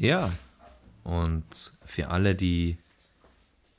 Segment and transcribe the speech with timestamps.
[0.00, 0.32] Ja,
[1.02, 2.78] und für alle, die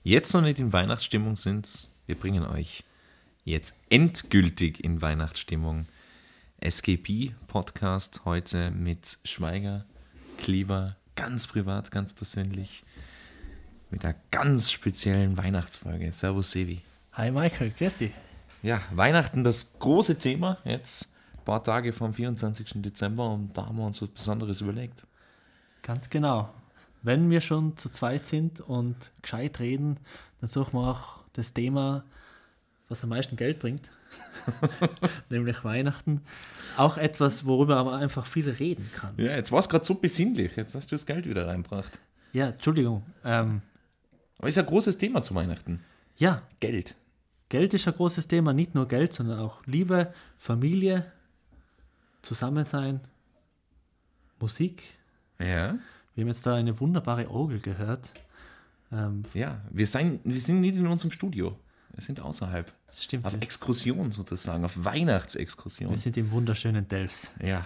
[0.04, 2.84] jetzt noch nicht in Weihnachtsstimmung sind, wir bringen euch
[3.46, 5.86] jetzt endgültig in Weihnachtsstimmung.
[6.60, 9.86] SGP Podcast heute mit Schweiger,
[10.38, 12.84] Kleber, ganz privat, ganz persönlich,
[13.90, 16.12] mit einer ganz speziellen Weihnachtsfolge.
[16.12, 16.82] Servus, Sevi.
[17.14, 18.12] Hi Michael, grüß dich.
[18.62, 20.58] Ja, Weihnachten, das große Thema.
[20.66, 22.82] Jetzt ein paar Tage vom 24.
[22.82, 25.06] Dezember und da haben wir uns was Besonderes überlegt.
[25.82, 26.54] Ganz genau.
[27.02, 30.00] Wenn wir schon zu zweit sind und gescheit reden,
[30.42, 32.04] dann suchen wir auch das Thema,
[32.90, 33.90] was am meisten Geld bringt,
[35.30, 36.22] nämlich Weihnachten.
[36.76, 39.14] Auch etwas, worüber man einfach viel reden kann.
[39.18, 40.56] Ja, jetzt war es gerade so besinnlich.
[40.56, 42.00] Jetzt hast du das Geld wieder reingebracht.
[42.34, 43.04] Ja, Entschuldigung.
[43.24, 43.62] Ähm,
[44.38, 45.84] Aber ist ein großes Thema zu Weihnachten.
[46.18, 46.96] ja, Geld.
[47.48, 48.54] Geld ist ein großes Thema.
[48.54, 51.12] Nicht nur Geld, sondern auch Liebe, Familie,
[52.22, 53.00] Zusammensein,
[54.40, 54.84] Musik.
[55.40, 55.78] Ja.
[56.16, 58.12] Wir haben jetzt da eine wunderbare Orgel gehört.
[58.92, 61.58] Ähm, Ja, wir, sein, wir sind nicht in unserem Studio.
[61.94, 62.72] Wir sind außerhalb.
[62.88, 63.26] das stimmt.
[63.26, 65.92] Auf Exkursion sozusagen, auf Weihnachtsexkursion.
[65.92, 67.32] wir sind im wunderschönen Delfs.
[67.42, 67.66] Ja.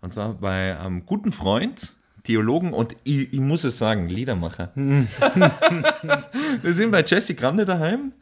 [0.00, 4.72] Und zwar bei einem guten Freund, Theologen und ich, ich muss es sagen, Liedermacher.
[4.74, 8.12] wir sind bei Jesse Grande daheim.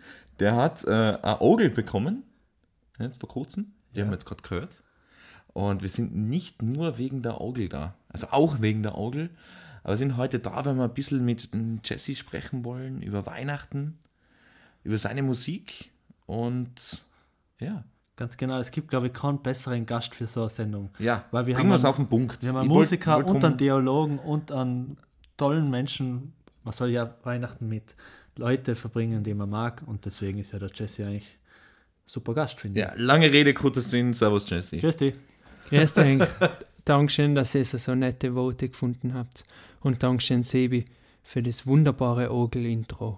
[0.40, 2.24] Der hat äh, ein Orgel bekommen,
[2.98, 3.72] ja, vor kurzem.
[3.94, 4.82] Die haben wir jetzt gerade gehört.
[5.52, 9.28] Und wir sind nicht nur wegen der Orgel da, also auch wegen der Orgel,
[9.82, 11.50] aber sind heute da, weil wir ein bisschen mit
[11.84, 13.98] Jesse sprechen wollen über Weihnachten,
[14.82, 15.90] über seine Musik
[16.24, 17.04] und
[17.60, 17.84] ja.
[18.16, 18.58] Ganz genau.
[18.60, 20.90] Es gibt, glaube ich, keinen besseren Gast für so eine Sendung.
[21.00, 22.40] Ja, Weil wir bringen haben wir es einen- auf den Punkt.
[22.44, 24.96] Wir haben einen Ich wollt- Musiker wollt und drum- einen Theologen und einen
[25.36, 26.32] tollen Menschen.
[26.62, 27.96] Man soll ja Weihnachten mit
[28.36, 29.82] Leuten verbringen, die man mag.
[29.84, 32.86] Und deswegen ist ja der Jesse eigentlich ein super Gast, finde ich.
[32.86, 34.12] Ja, lange Rede, kurzer Sinn.
[34.12, 34.78] Servus, Jesse.
[34.78, 35.14] Grüß dich.
[35.68, 36.22] Grüß dich.
[36.84, 39.44] Dankeschön, dass ihr so nette Worte gefunden habt.
[39.80, 40.84] Und Dankeschön, Sebi,
[41.22, 43.16] für das wunderbare Orgel-Intro.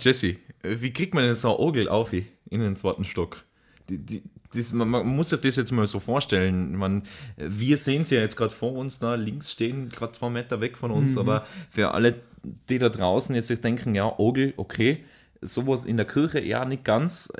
[0.00, 3.44] Jesse, äh, wie kriegt man denn so eine Orgel auf in den zweiten Stock?
[3.90, 4.22] Die, die,
[4.54, 6.74] das, man, man muss sich das jetzt mal so vorstellen.
[6.76, 7.02] Man,
[7.36, 10.78] wir sehen sie ja jetzt gerade vor uns da, links stehen, gerade zwei Meter weg
[10.78, 12.22] von uns, aber für alle,
[12.70, 15.04] die da draußen jetzt sich denken, ja, Orgel, okay,
[15.42, 17.30] sowas in der Kirche eher nicht ganz,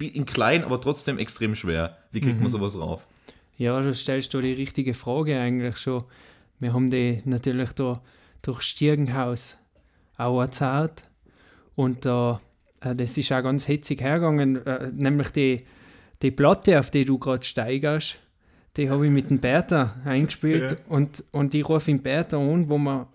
[0.00, 1.98] in klein, aber trotzdem extrem schwer.
[2.10, 3.06] Wie kriegt man sowas rauf?
[3.62, 6.02] Ja, du stellst da die richtige Frage eigentlich schon.
[6.58, 8.02] Wir haben die natürlich da
[8.42, 9.56] durch Stiergenhaus
[10.16, 11.04] auch erzählt.
[11.76, 12.40] Und da,
[12.80, 15.58] äh, das ist auch ganz hitzig hergegangen, äh, nämlich die,
[16.22, 18.18] die Platte, auf die du gerade steigerst,
[18.76, 22.78] die habe ich mit dem Bertha eingespielt und, und ich rufe den Bertha an, wo
[22.78, 23.06] wir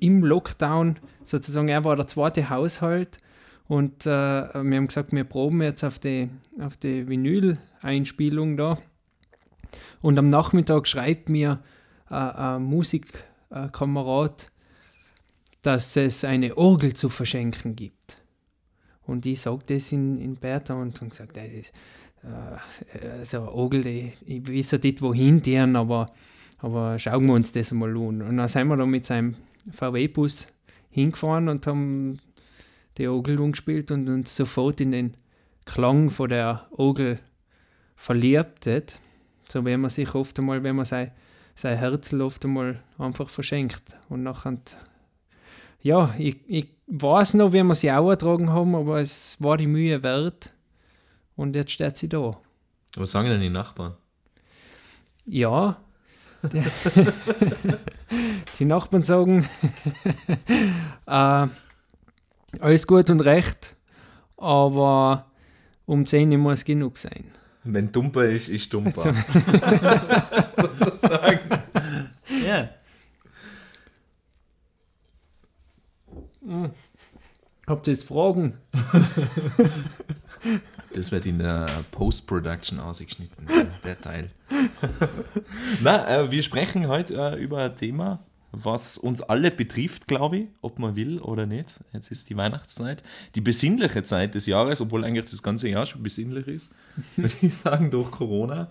[0.00, 3.18] im Lockdown sozusagen, er war der zweite Haushalt
[3.68, 6.28] und äh, wir haben gesagt, wir proben jetzt auf die,
[6.58, 8.78] auf die Vinyl-Einspielung da.
[10.00, 11.62] Und am Nachmittag schreibt mir
[12.10, 14.50] äh, ein Musikkamerad,
[15.62, 18.22] dass es eine Orgel zu verschenken gibt.
[19.06, 21.72] Und ich sage das in, in Bertha und habe gesagt, ey, das,
[22.22, 26.06] äh, also Orgel, die, ich weiß ja nicht wohin deren, aber,
[26.58, 28.22] aber schauen wir uns das mal an.
[28.22, 29.36] Und dann sind wir da mit seinem
[29.70, 30.46] VW-Bus
[30.90, 32.18] hingefahren und haben
[32.98, 35.16] die Orgel umgespielt und uns sofort in den
[35.64, 37.16] Klang von der Orgel
[37.96, 38.66] verliebt.
[38.66, 38.96] Hat.
[39.50, 41.10] So wenn man sich oft einmal, wenn man sein,
[41.56, 43.96] sein Herz oft einmal einfach verschenkt.
[44.08, 44.58] Und nachher,
[45.82, 49.66] ja, ich, ich weiß noch, wie wir sie auch ertragen haben, aber es war die
[49.66, 50.52] Mühe wert.
[51.36, 52.30] Und jetzt steht sie da.
[52.96, 53.94] Was sagen denn die Nachbarn?
[55.26, 55.78] Ja.
[56.42, 56.62] Die,
[58.58, 59.48] die Nachbarn sagen,
[61.06, 61.46] äh,
[62.60, 63.74] alles gut und recht,
[64.36, 65.26] aber
[65.86, 67.24] um 10 Uhr muss genug sein.
[67.64, 69.02] Wenn dumper ist, ist dumper.
[70.56, 71.62] Sozusagen.
[72.46, 72.70] Ja.
[77.66, 78.54] Habt ihr jetzt Fragen?
[80.94, 84.30] Das wird in der Post-Production ausgeschnitten, der, der Teil.
[85.82, 90.48] Na, äh, wir sprechen heute äh, über ein Thema, was uns alle betrifft, glaube ich,
[90.60, 91.80] ob man will oder nicht.
[91.92, 93.02] Jetzt ist die Weihnachtszeit,
[93.34, 96.74] die besinnliche Zeit des Jahres, obwohl eigentlich das ganze Jahr schon besinnlich ist,
[97.16, 98.70] würde ich sagen, durch Corona.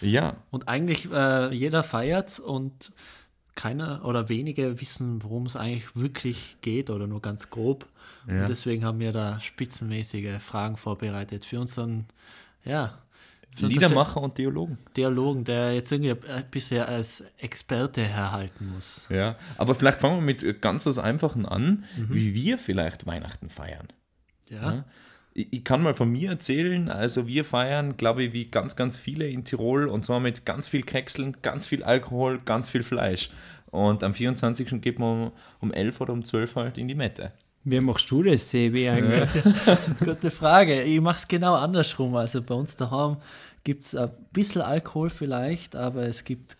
[0.00, 2.92] Ja, Und eigentlich äh, jeder feiert und
[3.54, 7.86] keiner oder wenige wissen, worum es eigentlich wirklich geht oder nur ganz grob.
[8.28, 8.42] Ja.
[8.42, 12.06] Und deswegen haben wir da spitzenmäßige Fragen vorbereitet für unseren,
[12.64, 12.98] ja,
[13.56, 14.78] Liedermacher und Theologen.
[14.96, 16.14] Dialogen, der jetzt irgendwie
[16.50, 19.06] bisher als Experte herhalten muss.
[19.10, 23.88] Ja, aber vielleicht fangen wir mit ganz was Einfachen an, wie wir vielleicht Weihnachten feiern.
[24.48, 24.84] Ja, Ja.
[25.34, 28.98] ich, ich kann mal von mir erzählen, also wir feiern, glaube ich, wie ganz, ganz
[28.98, 33.30] viele in Tirol und zwar mit ganz viel Kekseln, ganz viel Alkohol, ganz viel Fleisch.
[33.70, 34.80] Und am 24.
[34.80, 37.32] geht man um, um 11 oder um 12 halt in die Mette.
[37.64, 39.28] Wie machst du das, Sebi, eigentlich?
[39.98, 40.82] Gute Frage.
[40.82, 42.16] Ich mache es genau andersrum.
[42.16, 43.18] Also bei uns daheim
[43.64, 46.56] gibt es ein bisschen Alkohol vielleicht, aber es gibt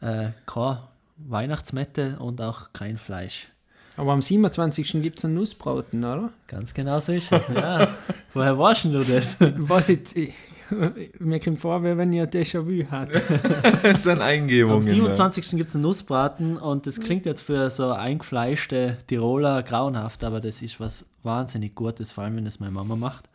[0.00, 0.82] äh, keine
[1.16, 3.48] Weihnachtsmette und auch kein Fleisch.
[3.96, 5.02] Aber am 27.
[5.02, 6.30] gibt es einen Nussbraten, oder?
[6.48, 7.42] Ganz genau so ist es.
[7.54, 7.88] Ja.
[8.34, 9.36] Woher weißt du das?
[9.40, 10.34] Was ich,
[11.18, 13.08] mir kommt vor, wie wenn ihr Déjà-vu hat.
[13.82, 14.82] Das sind Am Eingebungen.
[14.82, 15.50] 27.
[15.56, 20.62] gibt es einen Nussbraten und das klingt jetzt für so eingefleischte Tiroler grauenhaft, aber das
[20.62, 23.28] ist was wahnsinnig Gutes, vor allem wenn es meine Mama macht.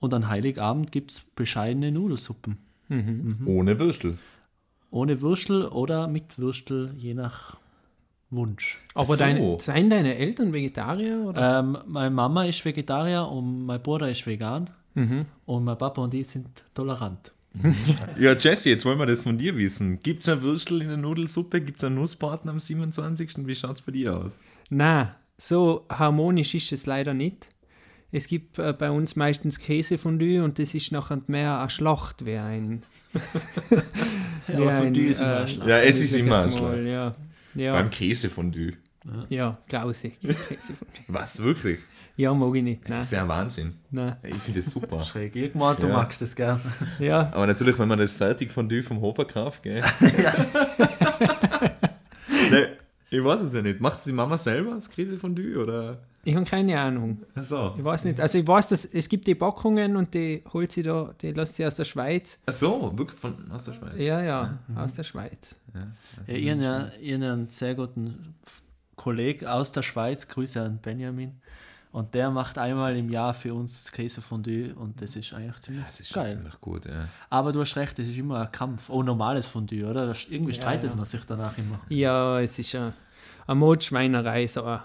[0.00, 2.58] Und an Heiligabend gibt es bescheidene Nudelsuppen.
[3.46, 4.18] Ohne Würstel.
[4.90, 7.56] Ohne Würstel oder mit Würstel, je nach
[8.30, 8.78] Wunsch.
[8.94, 9.16] Aber so.
[9.16, 11.24] deine, seien deine Eltern Vegetarier?
[11.26, 11.60] Oder?
[11.60, 14.70] Ähm, meine Mama ist Vegetarier und mein Bruder ist vegan.
[14.94, 17.32] Und mein Papa und ich sind tolerant.
[18.18, 20.00] Ja, Jesse, jetzt wollen wir das von dir wissen.
[20.02, 21.60] Gibt es ein Würstel in der Nudelsuppe?
[21.60, 23.46] Gibt es einen Nussbraten am 27.?
[23.46, 24.42] Wie schaut es bei dir aus?
[24.70, 27.48] Nein, so harmonisch ist es leider nicht.
[28.10, 32.36] Es gibt äh, bei uns meistens Käsefondue und das ist nachher mehr eine Schlacht wie
[32.36, 32.84] ein.
[34.46, 35.68] wie aber Fondue ist immer eine äh, Schlacht.
[35.68, 37.12] Ja, es wie ist immer ich's ein mal, Ja,
[37.54, 38.72] ja, Beim Käsefondue.
[39.28, 40.18] ja grausig.
[40.20, 41.02] Käsefondue.
[41.08, 41.80] Was, wirklich?
[42.16, 42.88] Ja, mag ich nicht.
[42.88, 43.74] Nein, Das ist ja ein Wahnsinn.
[43.90, 44.16] nein.
[44.22, 45.02] Ich finde das super.
[45.04, 45.34] Schräg.
[45.34, 45.94] Irgendwann, du Ja.
[45.94, 46.60] magst das gern.
[47.00, 49.82] Ja, Aber natürlich, wenn man das Fertigfondue vom Hofer kauft, gell?
[52.50, 52.66] nee,
[53.10, 53.80] ich weiß es ja nicht.
[53.80, 55.98] Macht es die Mama selber, das Käsefondue, oder?
[56.26, 57.20] ich habe keine Ahnung.
[57.34, 57.74] Achso.
[57.78, 58.18] Ich weiß nicht.
[58.18, 61.56] Also ich weiß, dass es gibt die Packungen und die holt sie da, die lässt
[61.56, 62.40] sie aus der Schweiz.
[62.46, 64.00] Achso, wirklich von, aus der Schweiz.
[64.00, 65.54] Ja, ja, aus der Schweiz.
[65.74, 65.80] Ja,
[66.26, 68.36] habe ja, ja einen sehr guten
[68.96, 71.32] Kollegen aus der Schweiz, Grüße an Benjamin.
[71.94, 76.00] Und der macht einmal im Jahr für uns Käsefondue und das ist eigentlich ziemlich Das
[76.00, 76.34] ist schon geil.
[76.34, 77.06] ziemlich gut, ja.
[77.30, 78.90] Aber du hast recht, das ist immer ein Kampf.
[78.90, 80.08] Oh, normales Fondue, oder?
[80.08, 80.96] Das, irgendwie streitet ja.
[80.96, 81.80] man sich danach immer.
[81.88, 82.94] Ja, es ist eine,
[83.46, 84.80] eine Mordschweinerei, so ein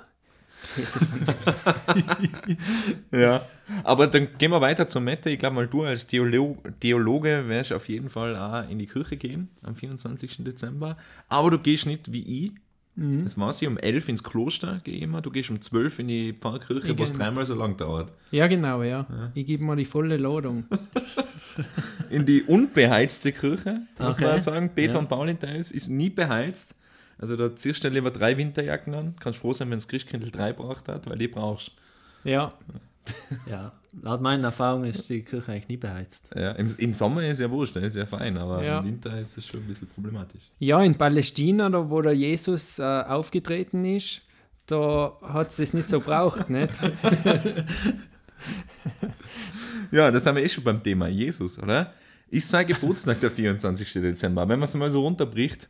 [0.75, 1.35] Käsefondue.
[3.11, 3.41] Ja.
[3.83, 5.31] Aber dann gehen wir weiter zur Mette.
[5.31, 9.17] Ich glaube mal, du als Theolo Theologe wirst auf jeden Fall auch in die Kirche
[9.17, 10.43] gehen am 24.
[10.43, 10.95] Dezember.
[11.27, 12.51] Aber du gehst nicht wie ich.
[13.23, 15.21] Das war sie um 11 ins Kloster, gehe ich immer.
[15.21, 18.11] Du gehst um 12 in die Pfarrkirche, was dreimal so lang dauert.
[18.31, 19.05] Ja, genau, ja.
[19.35, 20.65] Ich gebe mal die volle Ladung.
[22.09, 24.23] In die unbeheizte Kirche, muss Okay.
[24.25, 24.69] man auch sagen.
[24.73, 24.99] Peter Ja.
[24.99, 26.75] und Paulin-Teils ist nie beheizt.
[27.17, 29.15] Also da ziehst du lieber drei Winterjacken an.
[29.19, 31.73] Kannst froh sein, wenn das Christkindl drei braucht hat, weil die brauchst.
[32.23, 32.49] Ja,
[33.49, 33.71] Ja,
[34.01, 36.29] laut meinen Erfahrungen ist die Kirche eigentlich nie beheizt.
[36.35, 38.79] Ja, im, Im Sommer ist ja wurscht, dann ist ja fein, aber Ja.
[38.79, 40.43] im Winter ist es schon ein bisschen problematisch.
[40.59, 44.21] ja in Palästina, da wo der Jesus äh, aufgetreten ist,
[44.67, 46.69] da hat es das nicht so braucht, nicht?
[49.91, 51.93] Ja, das haben wir eh schon beim Thema Jesus, oder?
[52.29, 53.91] Ist sein Geburtstag der 24.
[53.93, 54.47] Dezember.
[54.47, 55.69] Wenn man es mal so runterbricht,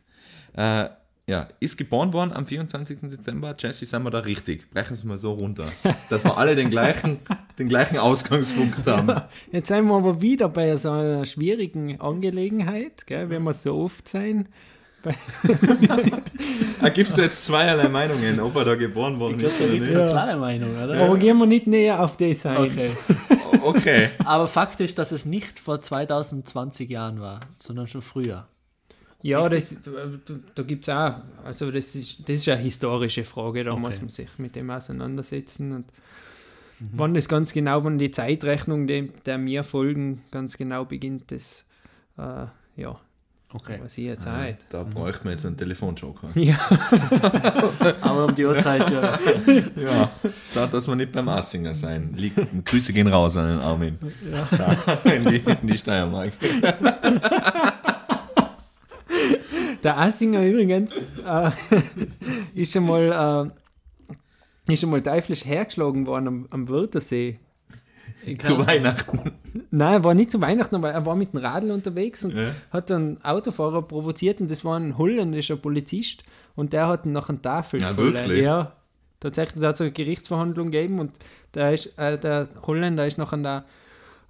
[0.54, 0.88] äh,
[1.30, 2.98] ja, ist geboren worden am 24.
[3.02, 3.54] Dezember.
[3.56, 4.68] Jesse, sind wir da richtig?
[4.70, 5.66] Brechen es mal so runter.
[6.08, 7.20] Dass wir alle den gleichen,
[7.58, 9.22] den gleichen Ausgangspunkt haben.
[9.52, 14.08] Jetzt sind wir aber wieder bei so einer schwierigen Angelegenheit, gell, wenn wir so oft
[14.08, 14.48] sein.
[16.80, 19.64] Da gibt es jetzt zweierlei Meinungen, ob er da geboren worden Ich glaube, ist da
[19.64, 19.98] oder gibt es nicht.
[19.98, 21.04] keine klare Meinung, oder?
[21.04, 22.56] Aber gehen wir nicht näher auf das ein.
[22.56, 22.90] Okay.
[23.62, 24.10] Okay.
[24.24, 28.46] Aber Fakt ist, dass es nicht vor 2020 Jahren war, sondern schon früher.
[29.22, 29.78] Ja, das, äh,
[30.54, 33.80] da gibt es auch, also das ist, das ist eine historische Frage, da Okay.
[33.80, 35.72] muss man sich mit dem auseinandersetzen.
[35.72, 35.84] Und
[36.94, 41.66] wann das ganz genau, wann die Zeitrechnung, dem, der mir folgen, ganz genau beginnt, das,
[42.16, 42.46] äh,
[42.76, 42.94] ja,
[43.52, 43.80] Okay.
[43.82, 44.58] weiß ich jetzt auch nicht.
[44.70, 46.28] Da bräuchten wir jetzt einen Telefonjoker.
[46.36, 46.56] Ja,
[48.00, 49.18] Aber um die Uhrzeit, ja.
[49.76, 50.10] Ja,
[50.52, 52.14] statt dass wir nicht beim Assinger sein.
[52.16, 53.98] Liegt, Grüße gehen raus an den Armin.
[54.30, 55.10] Ja.
[55.12, 56.32] In, die, in die Steiermark.
[59.82, 60.94] Der Assinger übrigens
[61.24, 61.50] äh,
[62.54, 63.52] ist schon mal,
[64.68, 67.34] äh, ist schon mal teuflisch hergeschlagen worden am, am Wörthersee.
[68.38, 69.32] Zu Weihnachten.
[69.70, 72.50] Nein, er war nicht zu Weihnachten, aber er war mit dem Radl unterwegs und Ja.
[72.70, 76.22] hat einen Autofahrer provoziert und das war ein holländischer Polizist
[76.54, 78.42] und der hat ihn nach einer Tafel Ja, voll- wirklich?
[78.42, 78.72] Ja,
[79.20, 81.12] tatsächlich, da hat es eine Gerichtsverhandlung gegeben und
[81.54, 83.64] der, ist, äh, der Holländer ist noch an der,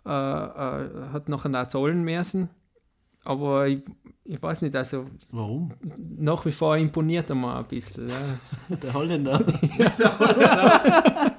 [0.07, 2.49] äh, äh, hat noch an der zahlen müssen.
[3.25, 3.83] Aber ich,
[4.25, 5.73] ich weiß nicht, also Warum?
[6.19, 8.09] nach wie vor imponiert er mir ein bisschen.
[8.09, 8.17] Ja.
[8.77, 9.45] Der Holländer.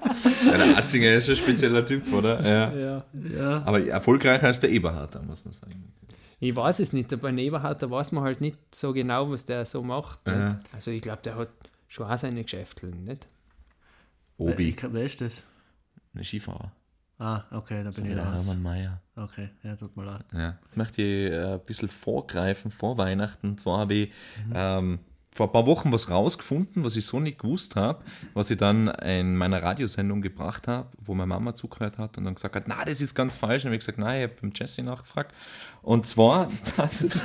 [0.45, 2.41] Ja, der Assinger ist ein spezieller Typ, oder?
[2.45, 2.73] Ja.
[2.73, 3.03] Ja.
[3.33, 3.63] ja.
[3.65, 5.93] Aber erfolgreicher als der Eberhard, muss man sagen.
[6.39, 9.65] Ich weiß es nicht, bei Eberhard, da weiß man halt nicht so genau, was der
[9.65, 10.27] so macht.
[10.27, 10.57] Ja.
[10.73, 11.50] Also ich glaube, der hat
[11.88, 13.27] schon auch seine Geschäfte, nicht?
[14.38, 15.43] Obi, Wer ist das?
[16.13, 16.71] ein Skifahrer.
[17.21, 18.47] Ah, okay, da bin ich Der raus.
[18.47, 18.99] Hermann Mayer.
[19.15, 20.25] Okay, ja, tut mir leid.
[20.33, 20.57] Ja.
[20.71, 23.49] Ich möchte äh, ein bisschen vorgreifen vor Weihnachten.
[23.49, 24.11] Und zwar habe ich
[24.55, 24.97] ähm,
[25.29, 28.87] vor ein paar Wochen was rausgefunden, was ich so nicht gewusst habe, was ich dann
[28.87, 32.83] in meiner Radiosendung gebracht habe, wo meine Mama zugehört hat und dann gesagt hat, na,
[32.85, 33.65] das ist ganz falsch.
[33.65, 35.35] Und ich habe gesagt, nein, ich habe beim Jesse nachgefragt.
[35.83, 37.23] Und zwar, das ist,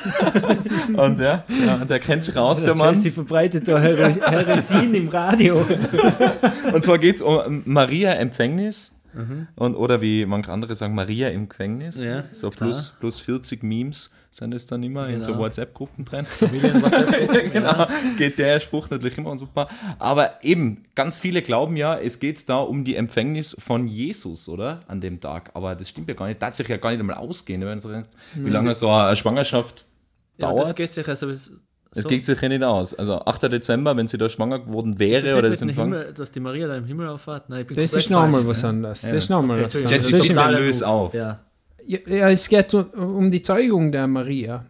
[0.95, 2.95] und ja, ja, der kennt sich aus, der Mann.
[2.95, 5.57] Jesse verbreitet da Heres Heresien im Radio.
[6.73, 8.96] Und zwar geht es um Maria Empfängnis.
[9.57, 12.03] Und, oder wie manche andere sagen, Maria im Gefängnis.
[12.05, 12.69] Ja, so klar.
[12.69, 15.45] plus, plus 40 Memes sind es dann immer in so Genau.
[15.45, 16.27] WhatsApp-Gruppen drin.
[16.39, 17.53] Familien-WhatsApp.
[17.53, 17.87] genau,
[18.19, 19.69] geht der Spruch natürlich immer super.
[19.99, 24.81] Aber eben, ganz viele glauben ja, es geht da um die Empfängnis von Jesus, oder?
[24.89, 25.51] An dem Tag.
[25.55, 26.39] Aber das stimmt ja gar nicht.
[26.41, 27.61] Tatsächlich ja gar nicht einmal ausgehen.
[27.63, 29.87] Wenn man so denkt, wie lange so eine Schwangerschaft
[30.37, 30.67] Ja, dauert.
[30.67, 31.29] das geht sich also
[31.97, 32.09] so.
[32.09, 32.95] es geht sich ja nicht aus.
[32.95, 33.43] Also 8.
[33.53, 35.71] Dezember, wenn sie da schwanger geworden Ist wäre das oder nicht das.
[35.71, 37.49] Himmel, dass die Maria da im Himmel auffahrt?
[37.51, 38.47] Nein, ich bin Das ist nochmal falsch.
[38.47, 39.03] was anderes.
[39.03, 40.11] Das ist nochmal Okay, was anderes.
[40.11, 41.15] Jesse, da löse auf.
[41.15, 41.41] Ja,
[41.87, 44.65] Ja, ja, es geht um- die Zeugung der Maria.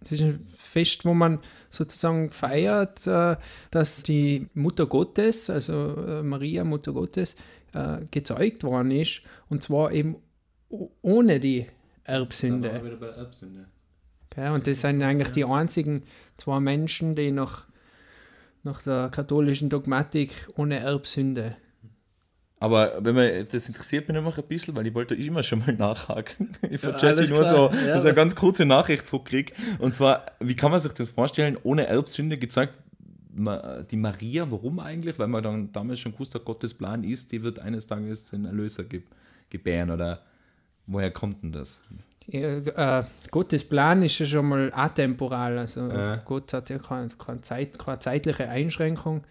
[0.00, 1.38] Das ist ein Fest, wo man
[1.70, 3.36] sozusagen feiert, äh,
[3.70, 7.36] dass die Mutter Gottes, also äh, Maria, Mutter Gottes,
[7.74, 9.22] äh, gezeugt worden ist.
[9.48, 10.16] Und zwar eben
[11.02, 11.66] ohne die
[12.04, 12.70] Erbsünde.
[14.34, 16.02] Okay, und das sind eigentlich die einzigen
[16.38, 17.64] zwei Menschen, die nach,
[18.62, 21.56] nach der katholischen Dogmatik ohne Erbsünde.
[22.58, 25.74] Aber wenn man, das interessiert mich noch ein bisschen, weil ich wollte immer schon mal
[25.74, 26.54] nachhaken.
[26.70, 27.70] Ich Ja, alles nur klar.
[27.72, 27.86] so, Ja.
[27.88, 29.52] dass ich eine ganz kurze Nachricht zurückkriege.
[29.80, 32.74] Und zwar, wie kann man sich das vorstellen, ohne Erbsünde gezeigt,
[33.34, 35.18] die Maria, warum eigentlich?
[35.18, 38.44] Weil man dann damals schon gewusst hat, Gottes Plan ist, die wird eines Tages den
[38.44, 39.02] Erlöser ge
[39.50, 39.90] gebären.
[39.90, 40.22] Oder
[40.86, 41.80] woher kommt denn das?
[42.26, 45.58] Ja, äh, Gottes Plan ist ja schon mal atemporal.
[45.58, 46.20] Also Äh.
[46.24, 49.24] Gott hat ja keine, keine, Zeit, keine zeitliche Einschränkung.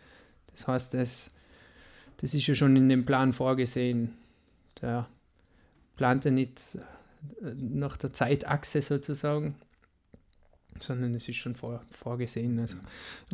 [0.54, 1.32] Das heißt, das,
[2.18, 4.18] das ist ja schon in dem Plan vorgesehen.
[4.82, 5.08] Der
[5.96, 6.60] plant ja nicht
[7.42, 9.56] äh, nach der Zeitachse sozusagen,
[10.84, 12.60] sondern es ist schon vor, vorgesehen.
[12.60, 12.78] Also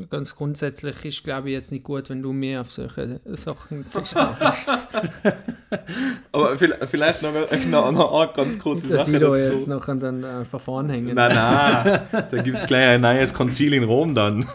[0.09, 4.67] ganz grundsätzlich ist, glaube ich, jetzt nicht gut, wenn du mehr auf solche Sachen festlegst.
[6.31, 7.31] Aber vielleicht, noch,
[7.67, 9.55] noch, noch eine ganz kurze dass Sache ich da dazu.
[9.55, 11.15] jetzt noch an den äh, Verfahren hängen.
[11.15, 14.45] Nein, nein, da gibt es gleich ein neues Konzil in Rom dann.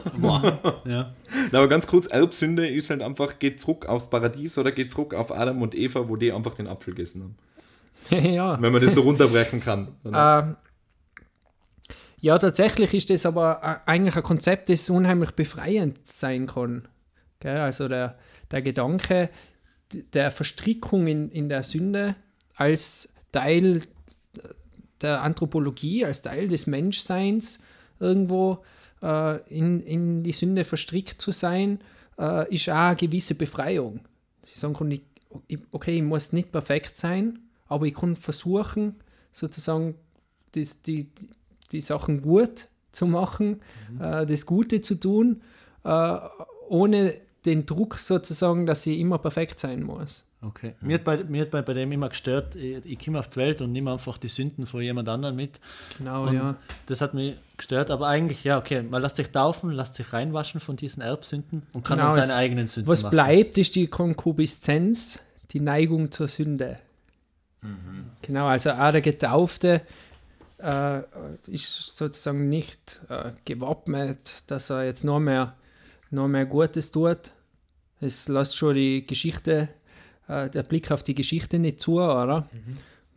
[0.85, 1.13] ja.
[1.51, 5.15] Na, aber ganz kurz, Erbsünde ist halt einfach, geht zurück aufs Paradies oder geht zurück
[5.15, 7.37] auf Adam und Eva, wo die einfach den Apfel gegessen haben.
[8.25, 8.61] ja.
[8.61, 9.89] Wenn man das so runterbrechen kann.
[10.05, 10.57] Ähm,
[12.23, 16.87] ja, tatsächlich ist das aber eigentlich ein Konzept, das unheimlich befreiend sein kann.
[17.41, 17.57] Gell?
[17.57, 18.17] Also der,
[18.53, 19.29] der Gedanke
[20.15, 22.15] der Verstrickung in, in der Sünde
[22.55, 23.83] als Teil
[25.01, 27.59] der Anthropologie, als Teil des Menschseins
[27.99, 28.65] irgendwo
[29.03, 31.81] äh, in, in die Sünde verstrickt zu sein,
[32.21, 33.99] äh, ist auch eine gewisse Befreiung.
[34.43, 34.77] Sie sagen
[35.73, 38.95] okay, ich muss nicht perfekt sein, aber ich kann versuchen,
[39.33, 39.97] sozusagen
[40.55, 41.09] das, die,
[41.73, 43.61] die, Sachen gut zu machen,
[44.01, 45.41] äh, das Gute zu tun,
[45.85, 46.19] äh,
[46.69, 47.15] ohne
[47.45, 50.27] den Druck sozusagen, dass ich immer perfekt sein muss.
[50.45, 50.75] Okay.
[50.81, 53.37] Mir hat, bei, mir hat bei, bei dem immer gestört, ich, ich komme auf die
[53.37, 55.61] Welt und nehme einfach die Sünden von jemand anderem mit.
[55.99, 56.57] Genau, Und ja.
[56.87, 60.59] das hat mich gestört, aber eigentlich, ja, okay, man lässt sich taufen, lässt sich reinwaschen
[60.61, 63.13] von diesen Erbsünden und kann Genau, dann seine es- eigenen Sünden Was machen.
[63.13, 65.21] bleibt, ist die Konkubiszenz,
[65.53, 66.77] die Neigung zur Sünde.
[68.23, 69.83] Genau, also auch der Getaufte
[70.63, 71.03] äh,
[71.51, 75.57] ist sozusagen nicht äh, gewappnet, dass er jetzt noch mehr,
[76.11, 77.33] noch mehr Gutes tut.
[78.01, 79.69] Es lässt schon die Geschichte,
[80.29, 82.49] äh, der Blick auf die Geschichte nicht zu, oder?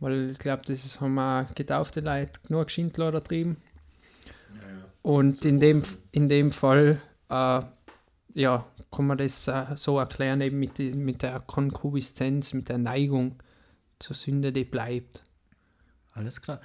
[0.00, 3.56] Weil ich glaube, das ist- haben auch getaufte Leute genug Schindler trieben.
[5.02, 7.00] Und in dem, in dem Fall
[7.30, 7.62] äh,
[8.34, 12.78] ja, kann man das äh, so erklären, eben mit, die, mit der Konkubiszenz, mit der
[12.78, 13.36] Neigung
[13.98, 15.22] zur Sünde, die bleibt.
[16.12, 16.60] Alles klar.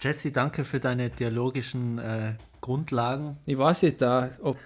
[0.00, 3.36] Jesse, danke für deine dialogischen äh, Grundlagen.
[3.46, 4.56] Ich weiß nicht, äh, ob,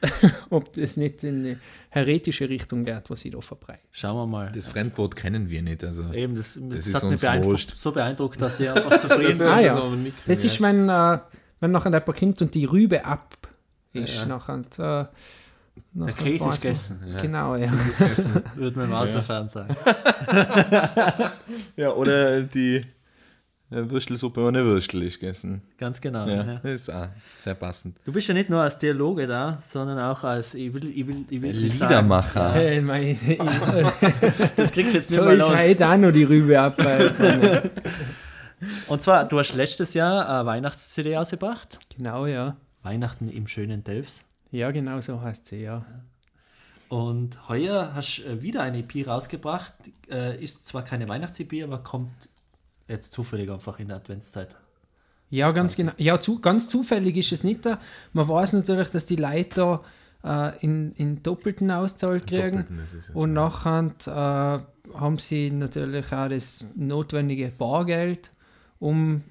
[0.50, 1.60] ob das nicht in eine
[1.90, 3.80] heretische Richtung geht, was ich da verbreite.
[3.90, 4.52] Schauen wir mal.
[4.54, 5.82] Das Fremdwort kennen wir nicht.
[5.84, 6.12] Also.
[6.12, 9.56] Eben, das, das, ist hat mich uns beeindruckt, so beeindruckt, dass ich einfach zufrieden Ah,
[9.56, 9.64] bin.
[10.06, 10.12] ja.
[10.26, 11.18] Das ist, wenn, äh,
[11.60, 13.34] wenn nachher der kommt und die Rübe ab
[13.92, 14.14] ist.
[14.16, 14.26] Ja.
[14.26, 15.04] Nachher, äh,
[15.94, 17.72] Der Käse ist gegessen, man- Genau, ja.
[18.56, 19.74] würde man im Außerfern sagen.
[21.76, 22.82] Ja, oder die
[23.72, 25.62] äh, Würstelsuppe ohne Würstel ist gegessen.
[25.78, 26.26] Ganz genau.
[26.26, 26.60] Ja, ja.
[26.62, 27.96] das ist auch sehr passend.
[28.04, 31.24] Du bist ja nicht nur als Dialoge da, sondern auch als, ich will, ich will,
[31.28, 32.52] ich will Liedermacher.
[32.52, 33.18] Hey, mein, ich,
[34.56, 35.56] das kriegst du jetzt nicht so ist los.
[35.56, 36.78] heute auch noch die Rübe ab.
[38.88, 41.78] Und zwar, du hast letztes Jahr eine Weihnachts-CD ausgebracht.
[41.96, 42.56] genau, ja.
[42.82, 44.24] Weihnachten im schönen Delfs.
[44.50, 45.84] Ja, genau so heißt sie, ja.
[46.88, 49.72] Und heuer hast du äh, wieder eine EP rausgebracht.
[50.10, 52.28] Äh, ist zwar keine Weihnachts-EP, aber kommt
[52.92, 54.56] jetzt zufällig einfach in der Adventszeit.
[55.30, 55.92] Ja, ganz genau.
[55.96, 57.80] Ja, zu, ganz zufällig ist es nicht da.
[58.12, 59.80] Man weiß natürlich, dass die Leute
[60.22, 62.58] da äh, in, in doppelten Auszahl kriegen.
[62.58, 68.30] Doppelten, Und nachher äh, haben sie natürlich auch das notwendige Bargeld,
[68.78, 69.22] um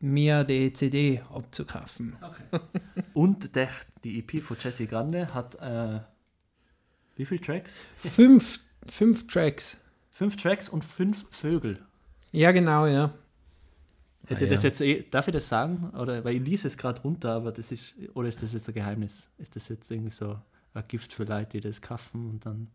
[0.00, 2.16] mir die CD abzukaufen.
[3.12, 3.68] Und der,
[4.04, 6.00] die EP von Jesse Grande hat äh,
[7.16, 7.80] wie viele Tracks?
[7.98, 9.80] Fünf, fünf Tracks.
[10.10, 11.78] Fünf Tracks und fünf Vögel.
[12.32, 13.10] Ja, genau, ja.
[14.26, 14.68] Hätte Ah, das ja.
[14.68, 15.90] jetzt eh, darf ich das sagen?
[15.98, 18.74] Oder weil ich lese es gerade runter, aber das ist, oder ist das jetzt ein
[18.74, 19.28] Geheimnis?
[19.38, 20.36] Ist das jetzt irgendwie so
[20.74, 22.68] ein Gift für Leute, die das kaufen und dann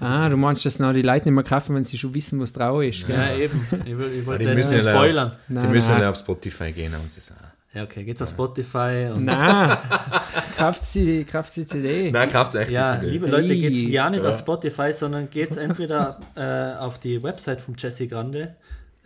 [0.00, 2.50] Ah, du meinst, dass noch die Leute nicht mehr kaufen, wenn sie schon wissen, was
[2.54, 3.00] drauf ist.
[3.00, 3.40] Ja, gell?
[3.42, 3.66] eben.
[3.84, 5.32] Ich, will- ich wollte die jetzt müssen nicht ja spoilern.
[5.48, 6.00] Die Nein, müssen nein.
[6.00, 7.44] ja auf Spotify gehen und sie sagen.
[7.74, 8.02] Ja, okay.
[8.04, 9.10] Geht's auf Spotify?
[9.14, 9.76] Und Nein,
[10.56, 12.10] kauft sie, kauft sie CD.
[12.10, 13.12] Nein, kauft echt ja, die CD.
[13.12, 14.30] liebe Leute, geht's ja nicht Ja.
[14.30, 18.56] auf Spotify, sondern geht's entweder äh, auf die Website von Jesse Grande,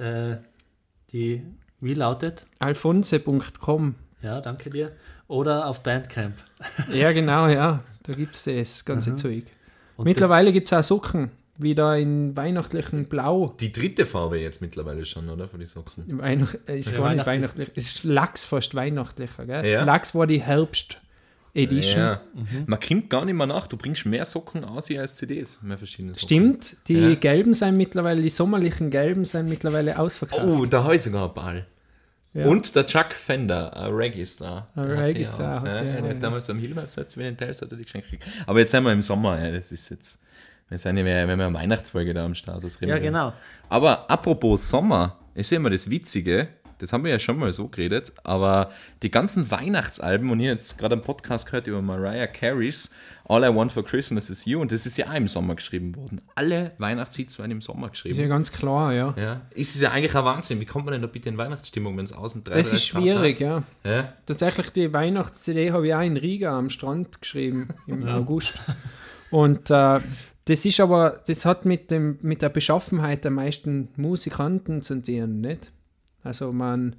[0.01, 0.39] äh,
[1.13, 1.43] die
[1.81, 2.45] wie lautet?
[2.59, 3.95] Alfonse.com.
[4.23, 4.93] Ja, danke dir.
[5.29, 6.35] Oder auf Bandcamp.
[6.93, 7.83] Ja, genau, ja.
[8.03, 9.45] Da gibt es das ganze Zeug.
[9.97, 11.31] Und Mittlerweile gibt es auch Socken.
[11.57, 13.55] Wieder in weihnachtlichen Blau.
[13.61, 15.47] Die dritte Farbe jetzt mittlerweile schon, oder?
[15.47, 16.21] Von den Socken.
[16.21, 17.69] Weihnacht, äh, ist Ja, gar nicht weihnachtlich.
[17.77, 19.67] Ist Lachs fast weihnachtlicher, gell?
[19.67, 19.85] Ja.
[19.85, 20.43] Lachs war die
[21.55, 22.01] Herbst-Edition.
[22.03, 22.21] Ja.
[22.67, 23.67] Man kommt gar nicht mehr nach.
[23.67, 25.63] Du bringst mehr Socken aus als CDs.
[25.63, 26.27] Mehr verschiedene Socken.
[26.27, 27.15] Stimmt, die Ja.
[27.15, 30.45] gelben sind mittlerweile, die sommerlichen gelben sind mittlerweile ausverkauft.
[30.45, 31.67] Oh, da habe ich sogar einen Ball.
[32.33, 32.47] Ja.
[32.47, 34.69] Und der Chuck Fender, ein Reggae-Star.
[34.77, 36.03] Ein Reggae-Star ja, ja.
[36.09, 38.25] hat damals am Hillmaps Festival in Tales hat er die geschenkt gekriegt.
[38.47, 40.19] Aber jetzt sind wir im Sommer, ja, das ist jetzt.
[40.69, 43.33] Wir sind ja, mehr- wenn wir eine Weihnachtsfolge da am Start Ja, genau.
[43.69, 46.49] Aber apropos Sommer, ist ja immer das Witzige,
[46.81, 48.71] das haben wir ja schon mal so geredet, aber
[49.03, 52.91] die ganzen Weihnachtsalben, und habe jetzt gerade einen Podcast gehört über Mariah Carey's
[53.25, 55.95] All I Want for Christmas is You, und das ist ja auch im Sommer geschrieben
[55.95, 56.21] worden.
[56.35, 58.19] Alle Weihnachtshits werden im Sommer Ist geschrieben.
[58.19, 59.15] ja ganz klar, ja.
[59.17, 59.43] Ja.
[59.55, 60.61] Ist es ja eigentlich ein Wahnsinn.
[60.61, 63.39] Wie kommt man denn da bitte in Weihnachtsstimmung, wenn es außen drei Das ist schwierig,
[63.39, 63.63] ja.
[63.85, 64.13] Ja.
[64.27, 68.55] Tatsächlich, die Weihnachts-CD habe ich auch in Riga am Strand geschrieben im August.
[69.31, 70.01] Und äh,
[70.47, 75.41] das ist aber, das hat mit, dem, mit der Beschaffenheit der meisten Musikanten zu tun,
[75.41, 75.71] nicht?
[76.23, 76.97] Also man,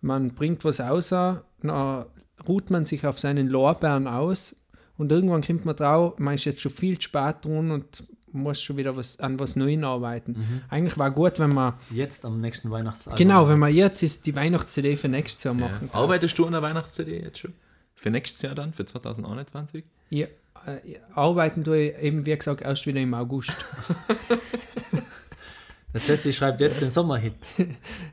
[0.00, 2.04] man bringt was außer, dann
[2.46, 4.56] ruht man sich auf seinen Lorbeeren aus
[4.96, 8.60] und irgendwann kommt man drauf, man ist jetzt schon viel zu spät dran und muss
[8.60, 10.62] schon wieder was, an was Neuem arbeiten.
[10.68, 13.16] Eigentlich war gut, wenn man, Jetzt am nächsten Weihnachtsalbum.
[13.18, 16.00] genau, wenn man jetzt ist die Weihnachts-CD für nächstes Jahr machen kann.
[16.02, 17.52] Arbeitest du an der Weihnachts-CD jetzt schon?
[17.94, 19.84] Für nächstes Jahr dann, für 2021?
[20.10, 20.26] Ja,
[20.66, 23.52] äh, arbeiten tue ich eben, wie gesagt, erst wieder im August.
[25.94, 27.34] Der Jesse schreibt jetzt den Sommerhit.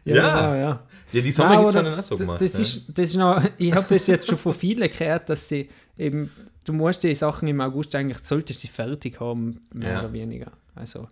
[0.03, 0.15] Ja.
[0.15, 0.59] genau, ja.
[0.59, 0.79] Ja,
[1.11, 2.41] die Nein, Sommer gibt es aber dann auch so gemacht.
[2.41, 2.59] Das ja.
[2.61, 6.31] ist, das ist noch, ich habe das jetzt schon von vielen gehört, dass sie eben,
[6.63, 9.99] du musst die Sachen im August eigentlich, solltest du sie fertig haben, mehr Ja.
[9.99, 10.51] oder weniger.
[10.75, 11.07] Also,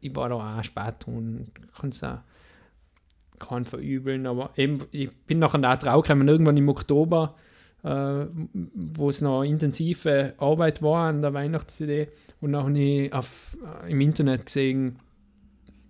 [0.00, 2.18] ich war da auch spät und kann es auch
[3.38, 7.34] kann verübeln, aber eben, ich bin nachher auch drauf gekommen, irgendwann im Oktober,
[7.82, 8.24] äh,
[8.74, 12.08] wo es noch intensive Arbeit war an der Weihnachts-CD
[12.40, 14.98] und dann habe ich auf, äh, im Internet gesehen,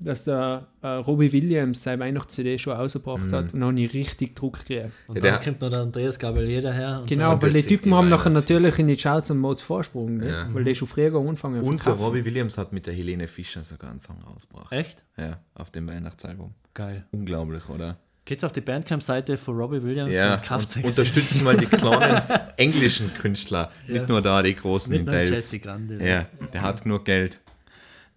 [0.01, 4.37] dass der äh, Robbie Williams seine Weihnachts-CD schon rausgebracht hat und dann habe ich richtig
[4.37, 4.91] Druck gekriegt.
[5.09, 6.99] Und Ja, dann der- kommt noch der Andreas Gabalier daher.
[7.01, 9.63] Und Genau, und weil die Typen die haben nachher natürlich in die Charts und Modes
[9.63, 10.31] Vorsprung, nicht?
[10.31, 10.49] Ja.
[10.53, 11.95] weil die schon früher angefangen haben Und der.
[11.95, 14.71] Robbie Williams hat mit der Helene Fischer sogar einen Song rausgebracht.
[14.73, 15.03] Echt?
[15.17, 16.53] Ja, auf dem Weihnachtsalbum.
[16.75, 17.07] Geil.
[17.13, 17.97] Unglaublich, oder?
[18.27, 22.23] Geht's auf die Bandcamp-Seite von Robbie Williams Ja, und kauft und unterstützen mal die kleinen
[22.57, 23.95] englischen Künstler, Ja.
[23.95, 25.31] nicht nur da die großen mit Delfts.
[25.31, 26.05] Jesse Grande.
[26.05, 27.41] Ja, der hat genug Geld.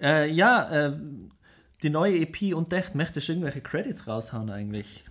[0.01, 0.93] Äh, ja, äh,
[1.83, 5.05] die neue EP und echt, möchtest du irgendwelche Credits raushauen eigentlich?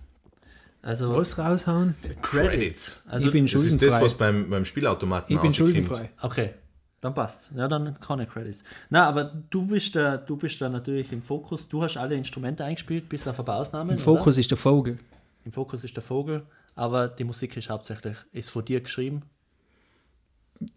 [0.81, 1.95] Also Was raushauen?
[2.21, 3.03] Credits.
[3.09, 6.09] Also ich bin Das ist das, was beim, beim Spielautomaten Ich bin schuldenfrei.
[6.21, 6.53] Okay,
[7.01, 7.51] dann passt.
[7.55, 8.63] Ja, dann keine Credits.
[8.89, 11.67] Na, aber du bist da, du bist da natürlich im Fokus.
[11.67, 13.91] Du hast alle Instrumente eingespielt, bis auf ein paar Ausnahmen.
[13.91, 14.93] Im Fokus ist der Vogel.
[14.93, 15.03] Oder?
[15.45, 16.43] Im Fokus ist der Vogel,
[16.75, 19.23] aber die Musik ist hauptsächlich ist von dir geschrieben.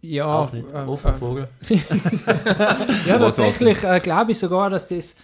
[0.01, 0.71] Ja, Auch nicht.
[0.71, 1.49] äh, Auch vom äh, Vogel.
[3.07, 5.17] ja tatsächlich äh, glaube ich sogar, dass das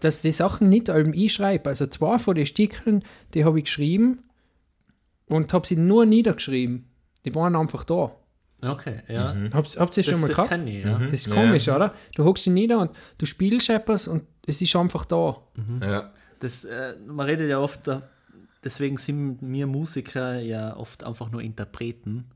[0.00, 1.70] dass die Sachen nicht allem ich schreibe.
[1.70, 3.02] Also zwei von den Stücken,
[3.34, 4.20] die habe ich geschrieben
[5.26, 6.86] und habe sie nur niedergeschrieben.
[7.24, 8.12] Die waren einfach da.
[8.64, 9.34] Okay, ja.
[9.52, 10.50] Habt, habt ihr Das, schon mal das gehabt?
[10.50, 10.98] kenne ich, ja.
[10.98, 11.34] Das ist Ja.
[11.34, 11.94] komisch, oder?
[12.14, 15.36] Du hockst dich nieder und du spielst etwas und es ist einfach da.
[15.80, 16.12] Ja.
[16.38, 18.02] Das, äh, man redet ja oft, da,
[18.62, 22.26] deswegen sind wir Musiker ja oft einfach nur Interpreten.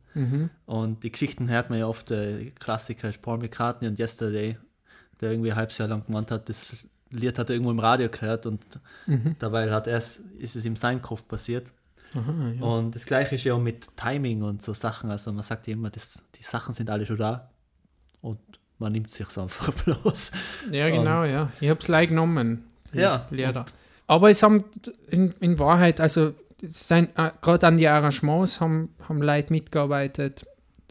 [0.65, 4.57] Und die Geschichten hört man ja oft, äh, Klassiker Paul McCartney und Yesterday,
[5.21, 8.09] der irgendwie ein halbes Jahr lang gemeint hat, das Lied hat er irgendwo im Radio
[8.09, 8.63] gehört und
[9.39, 11.73] dabei hat erst, ist es im seinem Kopf passiert.
[12.61, 15.11] Und das gleiche ist ja auch mit Timing und so Sachen.
[15.11, 17.51] Also man sagt ja immer, das, die Sachen sind alle schon da.
[18.23, 18.39] Und
[18.79, 20.31] man nimmt sich einfach bloß.
[20.71, 21.51] Ja, genau, ja.
[21.61, 22.65] Ich habe es gleich genommen.
[22.93, 23.67] Ja, Lieder.
[24.07, 24.65] Aber es haben
[25.11, 27.07] in, in Wahrheit, also äh,
[27.43, 30.45] gerade an die Arrangements haben, haben Leute mitgearbeitet.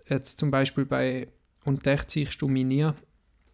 [0.07, 1.27] Jetzt zum Beispiel bei
[1.63, 2.83] Und echt siehst du mich nie,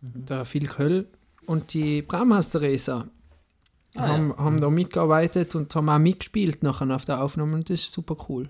[0.01, 0.25] Mhm.
[0.25, 1.05] der Phil Köll
[1.45, 3.07] und die Brahmas-Theresa
[3.97, 7.81] Ah, haben, haben da mitgearbeitet und haben auch mitgespielt nachher auf der Aufnahme und das
[7.81, 8.47] ist super cool.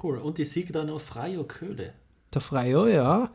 [0.00, 0.18] Cool.
[0.18, 1.94] Und die Sieg dann auf Freio Köhle.
[2.32, 3.24] Der Freio, ja.
[3.24, 3.28] Äh,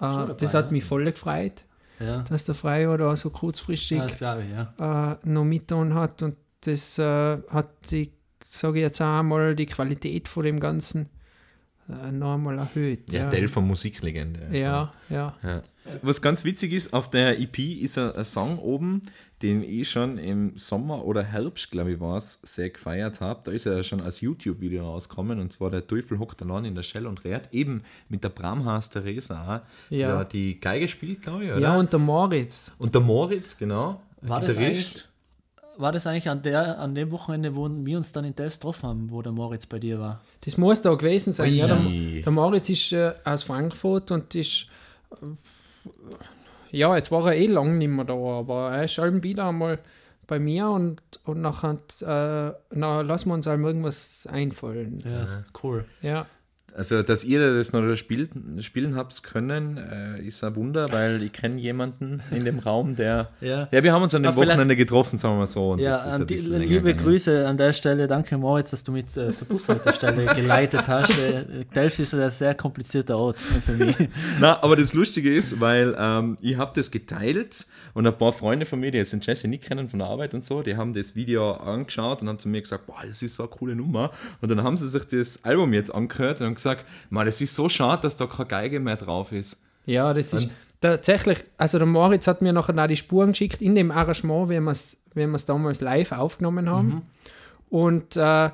[0.00, 0.72] dabei, das hat ja.
[0.72, 1.64] mich voll gefreut,
[1.98, 5.12] Ja, dass der Freio da so kurzfristig das glaube ich, ja.
[5.12, 8.12] äh, noch mitgetan hat und das äh, hat die,
[8.44, 11.08] sage ich jetzt auch einmal, die Qualität von dem Ganzen
[11.88, 13.10] äh, noch einmal erhöht.
[13.10, 14.40] Ja, Ja, Teil von Musiklegende.
[14.40, 14.54] also.
[14.54, 15.36] ja, ja.
[15.42, 15.62] Ja.
[16.02, 19.02] Was ganz witzig ist, auf der EP ist ein, ein Song oben,
[19.42, 23.40] den ich schon im Sommer oder Herbst, glaube ich, war es, sehr gefeiert habe.
[23.44, 26.82] Da ist er schon als YouTube-Video rausgekommen und zwar der Teufel hockt allein in der
[26.82, 30.16] Shell und rät, eben mit der Bramhaus Theresa, auch, Ja.
[30.16, 31.60] der die Geige spielt, glaube ich, oder?
[31.60, 32.72] ja, und der Moritz.
[32.78, 34.00] und der Moritz, genau.
[34.22, 35.08] War das Gitarrist.
[35.76, 38.88] War das eigentlich an, der, an dem Wochenende, wo wir uns dann in Delft getroffen
[38.88, 40.20] haben, wo der Moritz bei dir war?
[40.40, 41.54] Das muss da gewesen sein.
[41.54, 41.78] Ja, der,
[42.22, 44.66] der Moritz ist äh, aus Frankfurt und ist.
[46.70, 49.78] Ja, jetzt war er eh lang nicht mehr da, aber er ist schon wieder einmal
[50.26, 55.02] bei mir und, und nachher äh, na, lassen wir uns halt irgendwas einfallen.
[55.04, 55.86] Ja, ist cool.
[56.02, 56.26] Ja.
[56.78, 61.32] Also, dass ihr das noch spielen, spielen habt können, äh, ist ein Wunder, weil ich
[61.32, 63.30] kenne jemanden in dem Raum, der.
[63.40, 63.68] Ja.
[63.72, 65.72] Ja, wir haben uns an dem Ah, vielleicht- Wochenende getroffen, sagen wir mal so.
[65.72, 66.96] Und Ja, die, liebe gegangen.
[66.96, 68.06] Grüße an der Stelle.
[68.06, 71.18] Danke, Moritz, dass du mit äh, zur Bushaltestelle geleitet hast.
[71.18, 73.96] Äh, Delft ist ein sehr komplizierter Ort für mich.
[74.40, 78.66] Na, aber das Lustige ist, weil ähm, ich habe das geteilt und ein paar Freunde
[78.66, 80.92] von mir, die jetzt den Jesse nicht kennen von der Arbeit und so, die haben
[80.92, 84.12] das Video angeschaut und haben zu mir gesagt, boah, das ist so eine coole Nummer.
[84.40, 86.67] Und dann haben sie sich das Album jetzt angehört und haben gesagt,
[87.10, 89.62] man, das ist so schade, dass da keine Geige mehr drauf ist.
[89.86, 90.50] Ja, das ist
[90.80, 94.60] tatsächlich, also der Moritz hat mir nachher auch die Spuren geschickt in dem Arrangement, wie
[94.60, 97.02] wir es wie wir's damals live aufgenommen haben.
[97.70, 98.50] Und äh,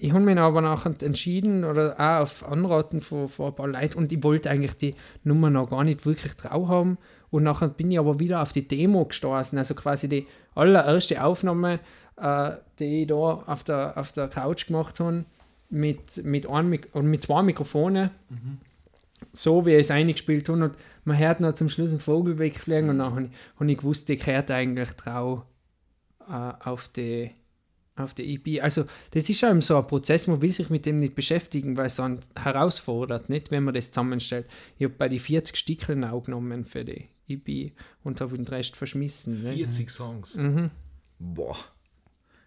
[0.00, 3.98] ich habe mich aber nachher entschieden, oder auch auf Anraten von, von ein paar Leuten,
[3.98, 6.98] und ich wollte eigentlich die Nummer noch gar nicht wirklich drauf haben.
[7.30, 11.80] Und nachher bin ich aber wieder auf die Demo gestoßen, also quasi die allererste Aufnahme,
[12.16, 15.24] äh, die ich da auf der, auf der Couch gemacht habe,
[15.72, 18.10] mit, mit, einem, mit zwei Mikrofonen
[19.32, 22.90] so wie ich es eingespielt habe und man hört noch zum Schluss einen Vogel wegfliegen
[22.90, 25.42] und dann habe ich, hab ich gewusst, der gehört eigentlich drauf
[26.28, 27.30] äh, auf die
[27.94, 28.62] auf die EP.
[28.62, 31.86] Also das ist eben so ein Prozess, man will sich mit dem nicht beschäftigen, weil
[31.86, 34.46] es dann herausfordert, nicht, wenn man das zusammenstellt.
[34.78, 38.76] Ich habe bei die 40 Stickeln auch genommen für die EP und habe den Rest
[38.76, 39.42] verschmissen.
[39.42, 39.52] Ne?
[39.52, 40.36] 40 Songs.
[40.36, 40.70] Mhm.
[41.18, 41.56] Boah.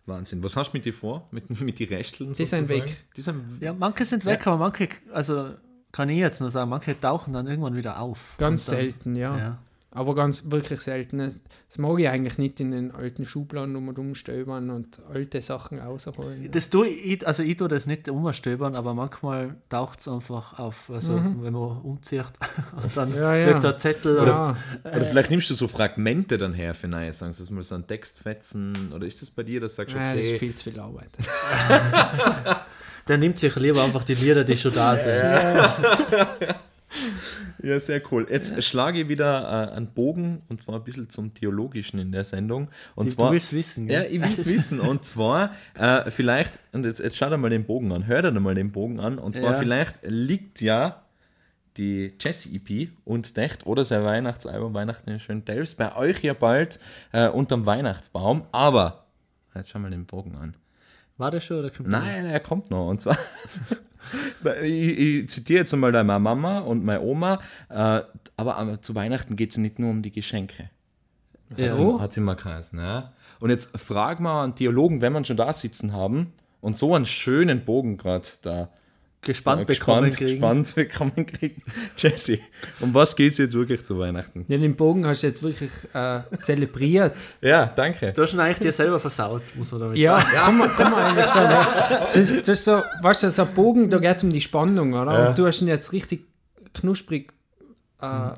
[0.05, 0.43] Wahnsinn.
[0.43, 1.27] Was hast du mit dir vor?
[1.31, 2.33] Mit, mit den Resteln?
[2.33, 2.95] Die sind weg.
[3.15, 5.49] Die sind Ja, manche sind weg, aber manche, also
[5.91, 8.35] kann ich jetzt nur sagen, manche tauchen dann irgendwann wieder auf.
[8.37, 9.37] Ganz dann, selten, ja.
[9.37, 9.59] Ja.
[9.95, 11.17] Aber ganz wirklich selten.
[11.19, 11.37] Das
[11.77, 16.51] mag ich eigentlich nicht in den alten Schubladen um und umstöbern und alte Sachen rausholen.
[16.51, 20.89] Das tue ich, also ich tue das nicht umstöbern, aber manchmal taucht es einfach auf.
[20.93, 22.25] Also wenn man umzieht
[22.83, 23.15] und dann Mhm.
[23.15, 23.55] Ja, ja.
[23.57, 24.17] ein Zettel.
[24.17, 24.49] Ja.
[24.49, 24.57] und-
[24.95, 27.87] Oder vielleicht nimmst du so Fragmente dann her für neue Songs, dass mal so einen
[27.87, 28.91] Text fetzen.
[28.93, 30.79] Oder ist das bei dir, dass du sagst, Nein, das ist okay, viel zu viel
[30.79, 31.09] Arbeit.
[33.07, 35.09] Der nimmt sich lieber einfach die Lieder, die schon da sind.
[35.09, 35.75] Ja,
[37.79, 38.27] sehr cool.
[38.29, 42.23] Jetzt schlage ich wieder äh, einen Bogen und zwar ein bisschen zum Theologischen in der
[42.23, 42.69] Sendung.
[42.95, 44.11] Und Du zwar, willst wissen, Ja, gell?
[44.13, 44.79] ich will es wissen.
[44.79, 48.31] Und zwar, äh, vielleicht, und jetzt, jetzt schaut er mal den Bogen an, hört er
[48.39, 49.17] mal den Bogen an.
[49.17, 49.59] Und zwar, Ja.
[49.59, 51.01] vielleicht liegt ja
[51.77, 56.79] die Jesse-EP und Decht oder sein Weihnachtsalbum Weihnachten in schönen Delfs bei euch ja bald
[57.11, 58.43] äh, unterm Weihnachtsbaum.
[58.51, 59.05] Aber,
[59.55, 60.55] jetzt schau mal den Bogen an.
[61.17, 62.87] War das schon oder kommt Nein, er kommt noch.
[62.89, 63.17] Und zwar,
[64.63, 67.39] ich, ich zitiere jetzt einmal meine Mama und meine Oma,
[67.69, 68.01] äh,
[68.37, 70.69] aber zu Weihnachten geht es nicht nur um die Geschenke.
[71.57, 71.65] Ja.
[71.67, 73.13] Hat sie, hat sie mal geheißen, ja.
[73.39, 77.05] Und jetzt frag mal einen Theologen, wenn wir schon da sitzen haben und so einen
[77.05, 78.69] schönen Bogen gerade da
[79.25, 80.31] gespannt äh, bekommen gespannt, kriegen.
[80.39, 81.61] gespannt bekommen kriegen.
[81.97, 82.39] Jesse,
[82.79, 84.45] um was geht es jetzt wirklich zu Weihnachten?
[84.47, 87.15] Ja, den Bogen hast du jetzt wirklich äh, zelebriert.
[87.41, 88.13] Ja, danke.
[88.13, 90.31] Du hast ihn eigentlich dir selber versaut, muss man damit Ja, sagen.
[90.33, 91.51] kann, man, kann man eigentlich sagen.
[91.51, 92.07] ja.
[92.13, 94.93] Das, das ist so, weißt du, so ein Bogen, da geht es um die Spannung,
[94.93, 95.11] oder?
[95.19, 95.27] Ja.
[95.29, 96.25] Und du hast ihn jetzt richtig
[96.73, 97.33] knusprig
[98.01, 98.29] äh,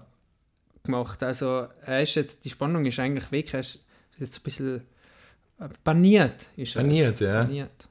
[0.83, 1.21] gemacht.
[1.23, 3.79] Also, er ist jetzt, die Spannung ist eigentlich weg, er ist
[4.17, 4.77] jetzt ein bisschen
[5.59, 6.47] äh, baniert.
[6.55, 7.21] Ist er Baniert, jetzt.
[7.21, 7.43] ja.
[7.43, 7.87] Baniert.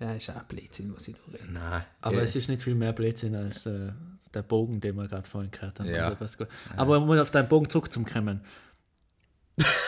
[0.00, 1.52] Ja, ist auch Blödsinn, was ich da rede.
[1.52, 1.84] Nein.
[2.00, 3.92] Aber äh, es ist nicht viel mehr Blödsinn als äh,
[4.34, 5.88] der Bogen, den wir gerade vorhin gehört haben.
[5.88, 6.16] Ja.
[6.18, 6.46] Also.
[6.76, 8.40] Aber um auf deinen Bogen zurückzukommen.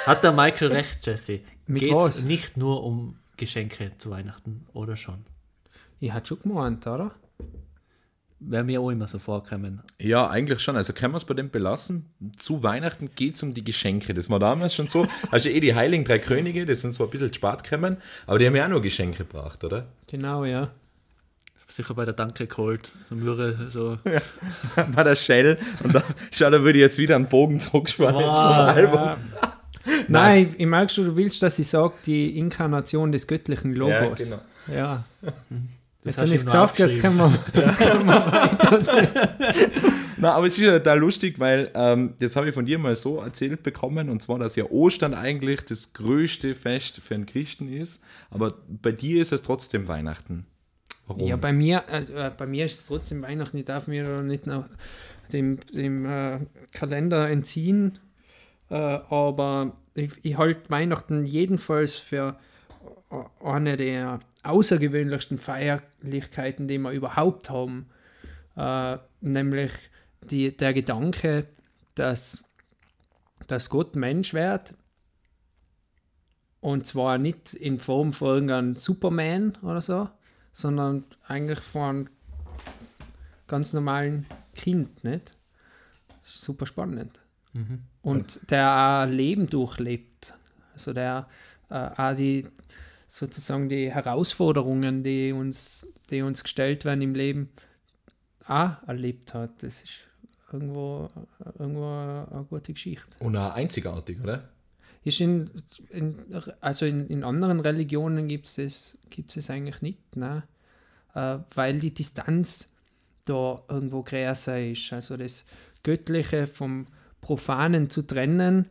[0.04, 1.40] Hat der Michael recht, Jesse?
[1.66, 5.24] Geht es nicht nur um Geschenke zu Weihnachten oder schon?
[5.98, 7.12] Ich hatte schon gemeint, oder?
[8.40, 9.82] Wäre mir auch immer so vorkommen.
[9.98, 10.76] Ja, eigentlich schon.
[10.76, 12.06] Also können wir es bei dem belassen.
[12.36, 14.12] Zu Weihnachten geht es um die Geschenke.
[14.14, 15.06] Das war damals schon so.
[15.30, 17.96] Also eh die Heiligen Drei Könige, die sind zwar ein bisschen spät gekommen,
[18.26, 19.86] aber die haben ja auch nur Geschenke gebracht, oder?
[20.08, 20.70] Genau, ja.
[21.68, 22.92] Sicher bei der Danke geholt.
[23.08, 23.98] So Möhre, so.
[24.94, 25.58] Bei der Shell.
[25.82, 28.40] Und da, schau, da würde ich jetzt wieder einen Bogen zurückspannen Wow.
[28.42, 28.94] zum Album.
[29.00, 29.16] Ja.
[30.08, 34.18] Nein, ich, ich merke schon, du willst, dass ich sage, die Inkarnation des göttlichen Logos.
[34.18, 34.40] genau.
[34.72, 35.04] Ja.
[36.06, 39.08] Das Jetzt habe ich es geschafft, jetzt können wir, jetzt können wir weiter.
[40.18, 42.94] Na, aber es ist ja da lustig, weil ähm, das habe ich von dir mal
[42.94, 47.72] so erzählt bekommen, und zwar, dass ja Ostern eigentlich das größte Fest für einen Christen
[47.72, 50.46] ist, aber bei dir ist es trotzdem Weihnachten.
[51.08, 51.26] Warum?
[51.26, 53.58] Ja, bei mir, äh, bei mir ist es trotzdem Weihnachten.
[53.58, 54.66] Ich darf mir nicht noch
[55.32, 56.38] dem, dem äh,
[56.72, 57.98] Kalender entziehen.
[58.70, 62.36] Äh, aber ich, ich halte Weihnachten jedenfalls für
[63.44, 67.86] eine der außergewöhnlichsten Feierlichkeiten, die wir überhaupt haben.
[68.56, 69.72] Äh, nämlich
[70.22, 71.46] die, der Gedanke,
[71.94, 72.42] dass,
[73.46, 74.74] dass Gott Mensch wird.
[76.60, 80.08] Und zwar nicht in Form von irgendeinem Superman oder so,
[80.52, 82.08] sondern eigentlich von
[83.46, 85.36] ganz normalen Kind, nicht?
[86.22, 87.20] Super spannend.
[88.02, 90.34] Und der auch Leben durchlebt.
[90.74, 91.28] Also der
[91.70, 92.46] äh, auch die
[93.06, 97.50] sozusagen die Herausforderungen, die uns, die uns gestellt werden im Leben,
[98.46, 99.62] auch erlebt hat.
[99.62, 100.06] Das ist
[100.52, 101.08] irgendwo,
[101.58, 103.12] irgendwo eine gute Geschichte.
[103.20, 104.48] Und auch einzigartig, oder?
[105.04, 105.50] Ist in,
[105.90, 106.16] in,
[106.60, 110.42] also in, in anderen Religionen gibt es das, gibt's das eigentlich nicht, ne?
[111.14, 112.72] äh, weil die Distanz
[113.24, 114.92] da irgendwo größer ist.
[114.92, 115.46] Also das
[115.84, 116.86] Göttliche vom
[117.20, 118.66] Profanen zu trennen,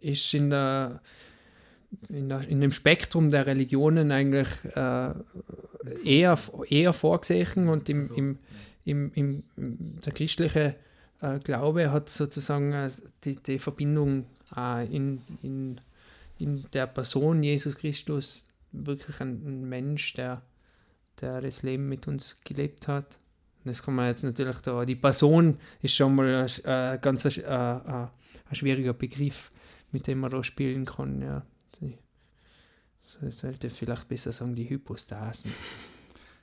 [0.00, 1.00] ist in, der,
[2.08, 5.14] in, der, in dem Spektrum der Religionen eigentlich äh,
[6.04, 8.38] eher, eher vorgesehen und im, im,
[8.84, 9.42] im, im,
[10.00, 10.76] der christliche
[11.20, 12.90] äh, Glaube hat sozusagen äh,
[13.24, 15.80] die, die Verbindung äh, in, in,
[16.38, 20.42] in der Person Jesus Christus wirklich ein, ein Mensch, der,
[21.20, 23.18] der das Leben mit uns gelebt hat.
[23.64, 27.26] Und das kann man jetzt natürlich da, die Person ist schon mal ein, äh, ganz
[27.26, 28.06] ein, äh, äh,
[28.50, 29.50] ein schwieriger Begriff,
[29.90, 31.20] mit dem man da spielen kann.
[31.22, 31.42] Ja.
[33.30, 35.50] Sollte vielleicht besser sagen, die Hypostasen.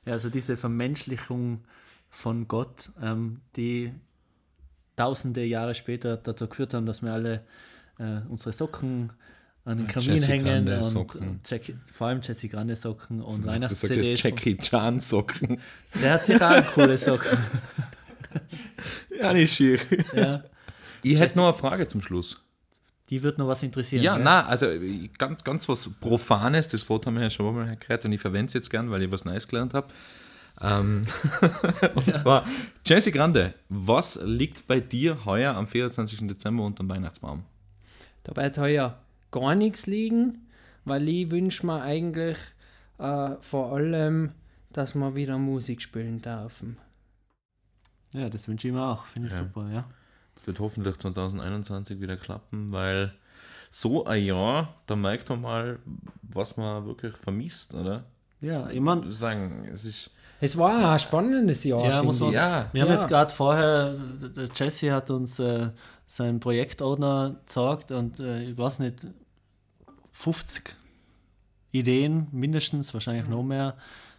[0.05, 1.63] Ja, also diese Vermenschlichung
[2.09, 3.93] von Gott, ähm, die
[4.95, 7.45] tausende Jahre später dazu geführt haben, dass wir alle
[7.99, 9.13] äh, unsere Socken
[9.63, 11.39] an den Ja, Kamin Jesse hängen Grande und Socken.
[11.45, 14.23] Jackie, vor allem Jesse Grande Socken und sagt Weihnachts-CDs.
[14.23, 15.59] Jackie Chan Socken.
[16.01, 17.37] Der hat sicher auch coole Socken.
[19.17, 19.79] Ja, nicht schier.
[20.13, 20.43] Ja,
[21.03, 22.44] Ich hätte noch eine Frage zum Schluss.
[23.09, 24.03] Die wird noch was interessieren.
[24.03, 24.23] Ja, gell?
[24.23, 28.05] na, also äh, ganz, ganz was Profanes, das Wort haben wir ja schon mal gehört
[28.05, 29.87] und ich verwende es jetzt gern, weil ich was Neues gelernt habe.
[30.61, 31.05] Ähm,
[31.95, 32.45] und zwar,
[32.85, 36.27] Jesse Grande, was liegt bei dir heuer am 24.
[36.27, 37.43] Dezember unter dem Weihnachtsbaum?
[38.23, 38.97] Da wird heuer
[39.31, 40.47] gar nichts liegen,
[40.85, 42.37] weil ich wünsche mir eigentlich
[42.97, 44.31] äh, vor allem,
[44.71, 46.79] dass wir wieder Musik spielen dürfen.
[48.13, 49.05] Ja, das wünsche ich mir auch.
[49.05, 49.39] Finde ich Ja.
[49.39, 49.85] super, ja.
[50.47, 53.13] Wird hoffentlich 2021 wieder klappen, weil
[53.71, 55.79] so ein Jahr, da merkt man mal,
[56.21, 58.05] was man wirklich vermisst, oder?
[58.41, 60.11] Ja, ich mein, Sagen, es ist.
[60.41, 61.85] Es war ein spannendes Jahr.
[61.85, 62.31] Ja, muss man.
[62.31, 62.95] Ja, Wir haben Ja.
[62.95, 63.93] jetzt gerade vorher,
[64.35, 65.69] der Jesse hat uns äh,
[66.07, 69.07] seinen Projektordner gezeigt und äh, ich weiß nicht,
[70.11, 70.75] 50
[71.71, 73.75] Ideen mindestens, wahrscheinlich noch mehr,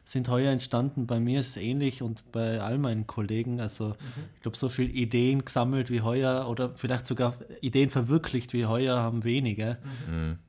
[0.08, 1.08] sind heuer entstanden.
[1.08, 3.60] Bei mir ist es ähnlich und bei all meinen Kollegen.
[3.60, 3.96] Also
[4.36, 8.98] ich glaube, so viele Ideen gesammelt wie heuer oder vielleicht sogar Ideen verwirklicht wie heuer
[9.00, 9.78] haben wenige.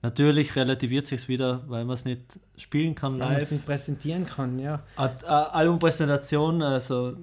[0.04, 4.28] Natürlich relativiert sich wieder, weil man es nicht spielen kann Weil man es nicht präsentieren
[4.28, 4.84] kann, ja.
[4.96, 7.16] Ad- äh, Albumpräsentation, also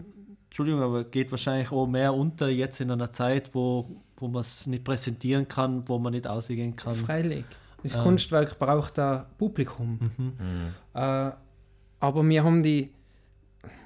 [0.47, 4.66] Entschuldigung, aber geht wahrscheinlich auch mehr unter jetzt in einer Zeit, wo, wo man es
[4.66, 6.97] nicht präsentieren kann, wo man nicht ausgehen kann.
[6.97, 7.44] Freilich.
[7.85, 8.03] Das Ähm.
[8.03, 10.11] Kunstwerk braucht ein Publikum.
[10.16, 10.33] Mhm.
[10.94, 11.31] Äh,
[12.05, 12.90] aber wir haben die,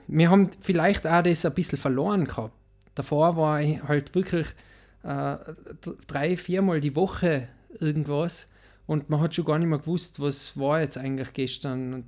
[0.09, 2.53] wir haben vielleicht auch das ein bisschen verloren gehabt.
[2.97, 4.49] Davor war ich halt wirklich
[5.05, 5.37] äh,
[6.09, 7.47] drei, viermal die Woche
[7.79, 8.49] irgendwas
[8.89, 11.95] und man hat schon gar nicht mehr gewusst, was war jetzt eigentlich gestern.
[11.95, 12.05] Und,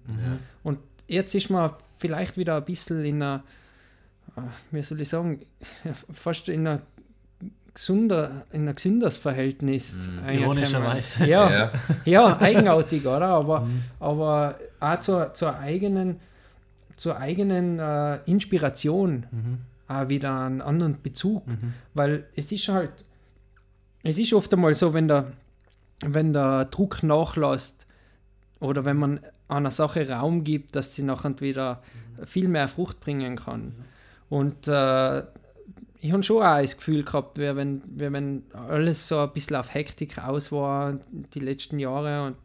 [0.65, 3.45] und jetzt ist man vielleicht wieder ein bisschen in einer,
[4.37, 4.41] äh,
[4.73, 5.43] wie soll ich sagen,
[6.13, 6.83] fast in einer
[7.73, 10.09] gesunder, in ein gesünderes Verhältnis.
[10.27, 10.59] eingekommen.
[10.59, 11.27] Ironischerweise.
[11.27, 11.71] Ja, ja.
[12.05, 13.29] ja, eigenartig, oder?
[13.29, 13.69] Aber,
[14.01, 16.21] aber auch zur, zur eigenen,
[16.97, 19.27] zur eigenen äh, Inspiration
[19.89, 21.45] auch wieder einen anderen Bezug.
[21.95, 22.93] Weil es ist halt,
[24.03, 25.33] es ist oft einmal so, wenn der,
[26.01, 27.87] wenn der Druck nachlässt
[28.61, 31.83] oder wenn man einer Sache Raum gibt, dass sie nachher wieder
[32.25, 33.75] viel mehr Frucht bringen kann.
[34.29, 35.23] Und äh,
[36.03, 39.57] ich habe schon auch das Gefühl gehabt, wie wenn, wie wenn alles so ein bisschen
[39.57, 40.99] auf Hektik aus war
[41.35, 42.37] die letzten Jahre und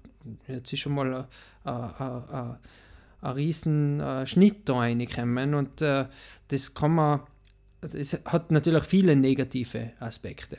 [0.48, 1.28] jetzt ist schon mal
[1.64, 2.58] ein,
[3.22, 6.06] riesen äh, Schnitt da reingekommen und äh,
[6.50, 7.22] das kann man,
[7.82, 10.58] das hat natürlich viele negative Aspekte,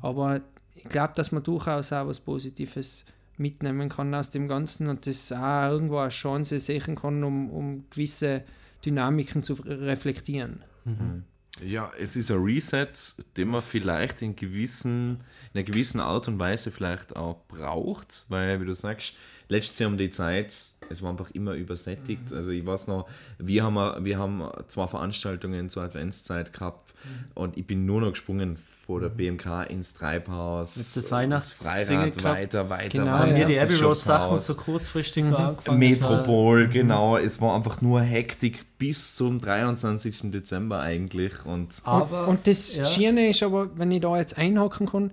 [0.00, 0.40] aber
[0.74, 3.04] ich glaube, dass man durchaus auch was Positives
[3.38, 7.84] mitnehmen kann aus dem Ganzen und das auch irgendwo eine Chance sehen kann, um, um
[7.90, 8.44] gewisse
[8.84, 10.62] Dynamiken zu reflektieren.
[10.84, 11.24] Mhm.
[11.64, 12.88] Ja, es ist ein Reset,
[13.36, 18.60] den man vielleicht in, gewissen, in einer gewissen Art und Weise vielleicht auch braucht, weil,
[18.60, 19.16] wie du sagst,
[19.48, 20.54] letztes Jahr um die Zeit,
[20.88, 22.30] es war einfach immer übersättigt.
[22.30, 22.36] Mhm.
[22.36, 27.24] Also ich weiß noch, wir haben, wir haben zwei Veranstaltungen zur Adventszeit gehabt mhm.
[27.34, 30.76] und ich bin nur noch gesprungen vor der BMK ins Treibhaus.
[30.76, 32.88] Jetzt das Weihnachtsfreirad weiter, weiter.
[32.88, 35.34] Genau, haben wir die Abbey Road Sachen so kurzfristig mhm.
[35.34, 35.78] angefangen.
[35.78, 37.16] Metropol, genau.
[37.16, 40.30] Es war einfach nur Hektik bis zum 23.
[40.30, 41.44] Dezember eigentlich.
[41.44, 42.84] Und, aber, und, und das ja.
[42.84, 45.10] Schiene ist aber, wenn ich da jetzt einhaken kann,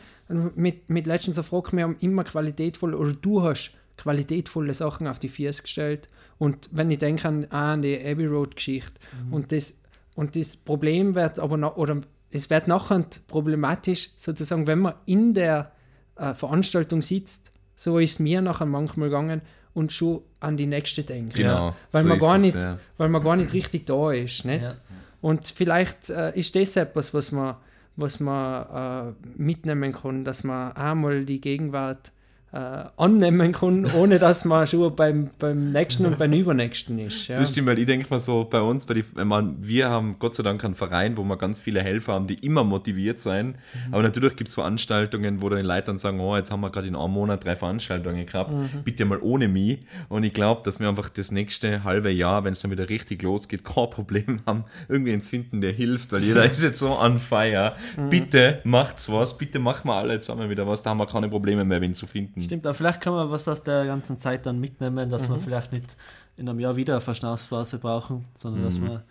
[0.56, 5.18] mit, mit letztens eine Frage, wir haben immer qualitätvoll, oder du hast qualitätvolle Sachen auf
[5.18, 6.08] die Füße gestellt.
[6.38, 8.94] Und wenn ich denke an, an die Abbey Road Geschichte
[9.26, 9.34] mhm.
[9.34, 9.80] und das
[10.16, 12.02] und das Problem wird aber noch, oder
[12.36, 15.72] es wird nachher problematisch, sozusagen, wenn man in der
[16.16, 19.42] äh, Veranstaltung sitzt, so ist mir nachher manchmal gegangen
[19.74, 21.36] und schon an die nächste denkt.
[21.36, 21.76] Genau.
[21.92, 22.78] Weil, so man gar nicht, ja.
[22.98, 24.46] weil man gar nicht richtig da ist.
[24.46, 24.64] Nicht?
[24.64, 24.76] Ja.
[25.22, 27.56] Und vielleicht äh, ist das etwas, was man,
[27.96, 32.12] was man äh, mitnehmen kann, dass man einmal die Gegenwart
[32.54, 37.28] äh, annehmen kann, ohne dass man schon beim, beim nächsten und beim übernächsten ist.
[37.28, 37.40] Ja.
[37.40, 40.36] Das stimmt, weil ich denke mal so, bei uns, bei die, man, wir haben Gott
[40.36, 43.48] sei Dank einen Verein, wo wir ganz viele Helfer haben, die immer motiviert sein.
[43.88, 43.94] Mhm.
[43.94, 46.70] Aber natürlich gibt es Veranstaltungen, wo dann die Leute dann sagen, oh, jetzt haben wir
[46.70, 48.84] gerade in einem Monat drei Veranstaltungen gehabt, mhm.
[48.84, 49.80] bitte mal ohne mich.
[50.10, 53.24] Und ich glaube, dass wir einfach das nächste halbe Jahr, wenn es dann wieder richtig
[53.24, 57.18] losgeht, kein Problem haben, irgendwie ins Finden, der hilft, weil jeder ist jetzt so on
[57.18, 57.74] fire.
[57.98, 58.10] Mhm.
[58.10, 61.66] Bitte macht's was, bitte machen wir alle zusammen wieder was, da haben wir keine Probleme
[61.66, 62.43] mehr, wen zu finden.
[62.44, 65.34] Stimmt, aber vielleicht kann man was aus der ganzen Zeit dann mitnehmen, dass mhm.
[65.34, 65.96] wir vielleicht nicht
[66.38, 68.66] in einem Jahr wieder eine Verschnaufsblase brauchen, sondern mhm.
[68.66, 69.04] dass man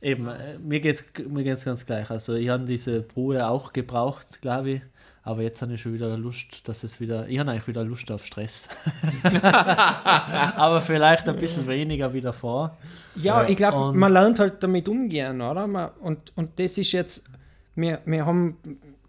[0.00, 2.10] eben, äh, mir geht es mir geht's ganz gleich.
[2.10, 4.82] Also ich habe diese Ruhe auch gebraucht, glaube ich.
[5.26, 7.26] Aber jetzt habe ich schon wieder Lust, dass es wieder.
[7.28, 8.68] Ich habe eigentlich wieder Lust auf Stress.
[9.22, 12.76] aber vielleicht ein bisschen weniger wieder vor.
[13.16, 15.94] Ja, ja ich glaube, man lernt halt damit umgehen, oder?
[16.00, 17.24] und, und das ist jetzt.
[17.74, 18.58] Wir, wir haben.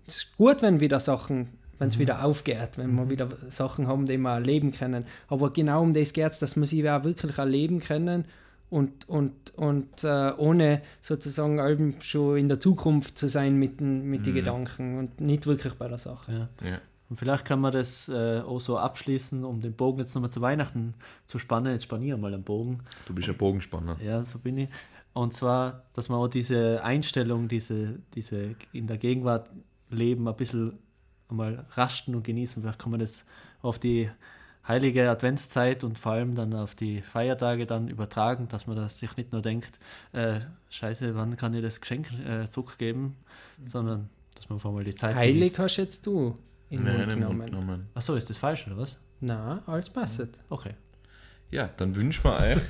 [0.07, 2.01] Es ist gut, wenn wieder Sachen wenn es mhm.
[2.01, 2.97] wieder aufgeht, wenn mhm.
[2.97, 5.05] wir wieder Sachen haben, die wir erleben können.
[5.27, 8.25] Aber genau um das geht es, dass wir sie auch wirklich erleben können
[8.69, 14.21] und, und, und äh, ohne sozusagen schon in der Zukunft zu sein mit den, mit
[14.21, 14.25] mhm.
[14.25, 16.49] den Gedanken und nicht wirklich bei der Sache.
[16.61, 16.69] Ja.
[16.69, 16.77] Ja.
[17.07, 20.41] Und vielleicht kann man das äh, auch so abschließen, um den Bogen jetzt nochmal zu
[20.41, 20.95] Weihnachten
[21.27, 21.71] zu spannen.
[21.71, 22.79] Jetzt spanniere mal den Bogen.
[23.05, 23.97] Du bist ein Bogenspanner.
[24.03, 24.69] Ja, so bin ich.
[25.13, 29.51] Und zwar, dass man auch diese Einstellung, diese, diese in der Gegenwart
[29.89, 30.79] leben, ein bisschen
[31.29, 32.61] einmal rasten und genießen.
[32.61, 33.25] Vielleicht kann man das
[33.61, 34.09] auf die
[34.67, 39.15] heilige Adventszeit und vor allem dann auf die Feiertage dann übertragen, dass man das sich
[39.17, 39.79] nicht nur denkt,
[40.11, 43.15] äh, scheiße, wann kann ich das Geschenk äh, zurückgeben,
[43.63, 45.59] sondern dass man vor allem die Zeit Heilig genießt.
[45.59, 46.35] hast jetzt du
[46.69, 47.45] in Nein, Mund genommen.
[47.45, 47.89] genommen.
[47.93, 48.97] Achso, ist das falsch oder was?
[49.21, 50.43] Na, alles passt.
[50.49, 50.73] Okay.
[51.51, 52.57] Ja, dann wünschen wir euch.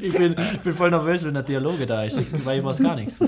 [0.00, 2.96] ich, bin, ich bin voll nervös, wenn der Dialoge da ist, weil ich weiß gar
[2.96, 3.16] nichts.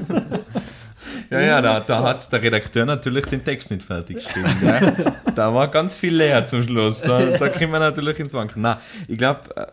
[1.31, 4.51] Ja, ja, da, da hat der Redakteur natürlich den Text nicht fertig geschrieben.
[4.61, 5.13] Gell?
[5.35, 7.01] Da war ganz viel leer zum Schluss.
[7.01, 8.63] Da, da kriegen wir natürlich ins Wanken.
[8.63, 9.67] Na, ich glaube, äh,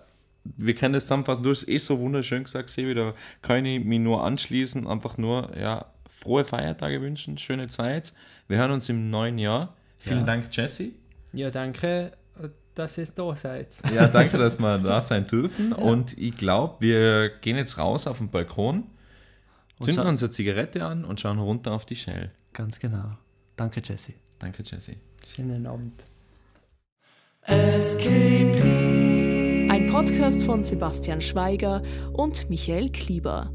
[0.44, 1.44] wir können das zusammenfassen.
[1.44, 4.88] Du hast eh so wunderschön gesagt, Sevi, da kann ich mich nur anschließen.
[4.88, 8.14] Einfach nur, ja, frohe Feiertage wünschen, schöne Zeit.
[8.48, 9.76] Wir hören uns im neuen Jahr.
[10.00, 10.26] Vielen ja.
[10.26, 10.90] Dank, Jesse.
[11.34, 12.14] Ja, danke,
[12.76, 13.68] dass ihr da seid.
[13.94, 15.74] Ja, danke, dass wir da sein dürfen.
[15.74, 18.86] Und ich glaube, wir gehen jetzt raus auf den Balkon
[19.82, 22.32] Zünden uns eine Zigarette an und schauen runter auf die Shell.
[22.54, 23.18] Ganz genau.
[23.56, 24.14] Danke, Jesse.
[24.38, 24.96] Danke, Jesse.
[25.36, 26.04] Schönen Abend.
[27.44, 28.62] SKP.
[29.70, 31.82] Ein Podcast von Sebastian Schweiger
[32.14, 33.52] und Michael Klieber.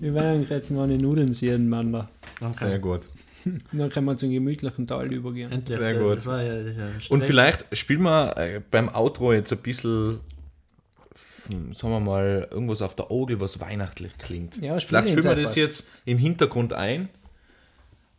[0.00, 1.94] Wir werden jetzt mal eine Nudeln sehen, Mann.
[1.94, 2.50] Okay.
[2.50, 3.08] Sehr gut.
[3.72, 5.50] Dann können wir zum gemütlichen Teil übergehen.
[5.50, 5.78] Endlich.
[5.78, 6.24] Sehr gut.
[6.26, 6.62] Ja, ja
[7.08, 10.20] und vielleicht spielen wir äh, beim Outro jetzt ein bisschen
[11.74, 14.56] sagen wir mal, irgendwas auf der Ogel, was weihnachtlich klingt.
[14.58, 17.08] Ja, Vielleicht spielen wir das jetzt im Hintergrund ein.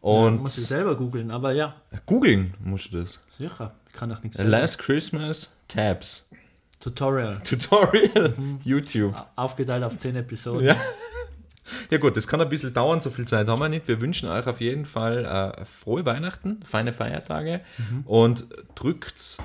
[0.02, 1.76] Und ja, muss ich selber googeln, aber ja.
[2.06, 3.26] Googeln musst du das.
[3.38, 6.30] Sicher, ich kann doch nichts Last Christmas Tabs.
[6.80, 7.42] Tutorial.
[7.44, 8.34] Tutorial.
[8.38, 8.60] Mhm.
[8.64, 9.16] YouTube.
[9.36, 10.68] Aufgeteilt auf 10 Episoden.
[10.68, 10.78] Ja.
[11.90, 13.88] Ja gut, das kann ein bisschen dauern, so viel Zeit haben wir nicht.
[13.88, 18.02] Wir wünschen euch auf jeden Fall äh, frohe Weihnachten, feine Feiertage mhm.
[18.06, 18.46] und
[18.76, 19.40] drückt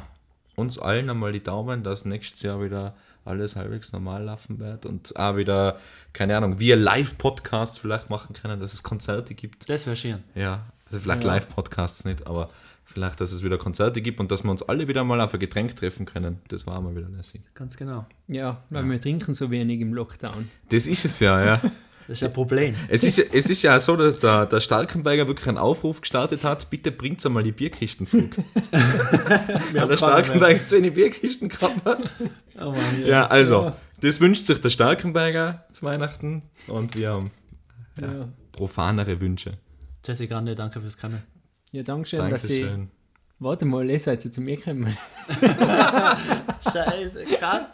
[0.54, 2.94] uns allen einmal die Daumen, dass nächstes Jahr wieder
[3.24, 5.78] alles halbwegs normal laufen wird und auch wieder,
[6.12, 9.68] keine Ahnung, wir Live-Podcasts vielleicht machen können, dass es Konzerte gibt.
[9.68, 10.18] Das wäre schön.
[10.34, 11.34] Ja, also vielleicht Ja.
[11.34, 12.50] Live-Podcasts nicht, aber
[12.84, 15.40] vielleicht, dass es wieder Konzerte gibt und dass wir uns alle wieder mal auf ein
[15.40, 16.40] Getränk treffen können.
[16.48, 17.42] Das war mal wieder lässig.
[17.54, 18.06] Ganz genau.
[18.26, 20.48] Ja, weil wir trinken so wenig im Lockdown.
[20.70, 21.60] Das ist es ja, ja.
[22.08, 22.74] Das ist ein Problem.
[22.88, 26.42] Es ist, ja- es ist ja so, dass der, der Stalkenberger wirklich einen Aufruf gestartet
[26.44, 28.36] hat, bitte bringt einmal die Bierkisten zurück.
[29.74, 31.80] ja, der Stalkenberger hat seine Bierkisten gehabt.
[32.60, 37.30] Oh Mann, Ja, also, das wünscht sich der Stalkenberger zu Weihnachten und wir haben
[38.00, 39.58] Ja, profanere Wünsche.
[40.04, 41.22] Jesse Grande, danke fürs Kommen.
[41.72, 42.62] ja danke dass ich.
[42.62, 42.90] Dankeschön.
[43.38, 44.94] Warte mal, ihr seid jetzt zu mir gekommen.
[46.72, 47.70] Scheiße, Cut.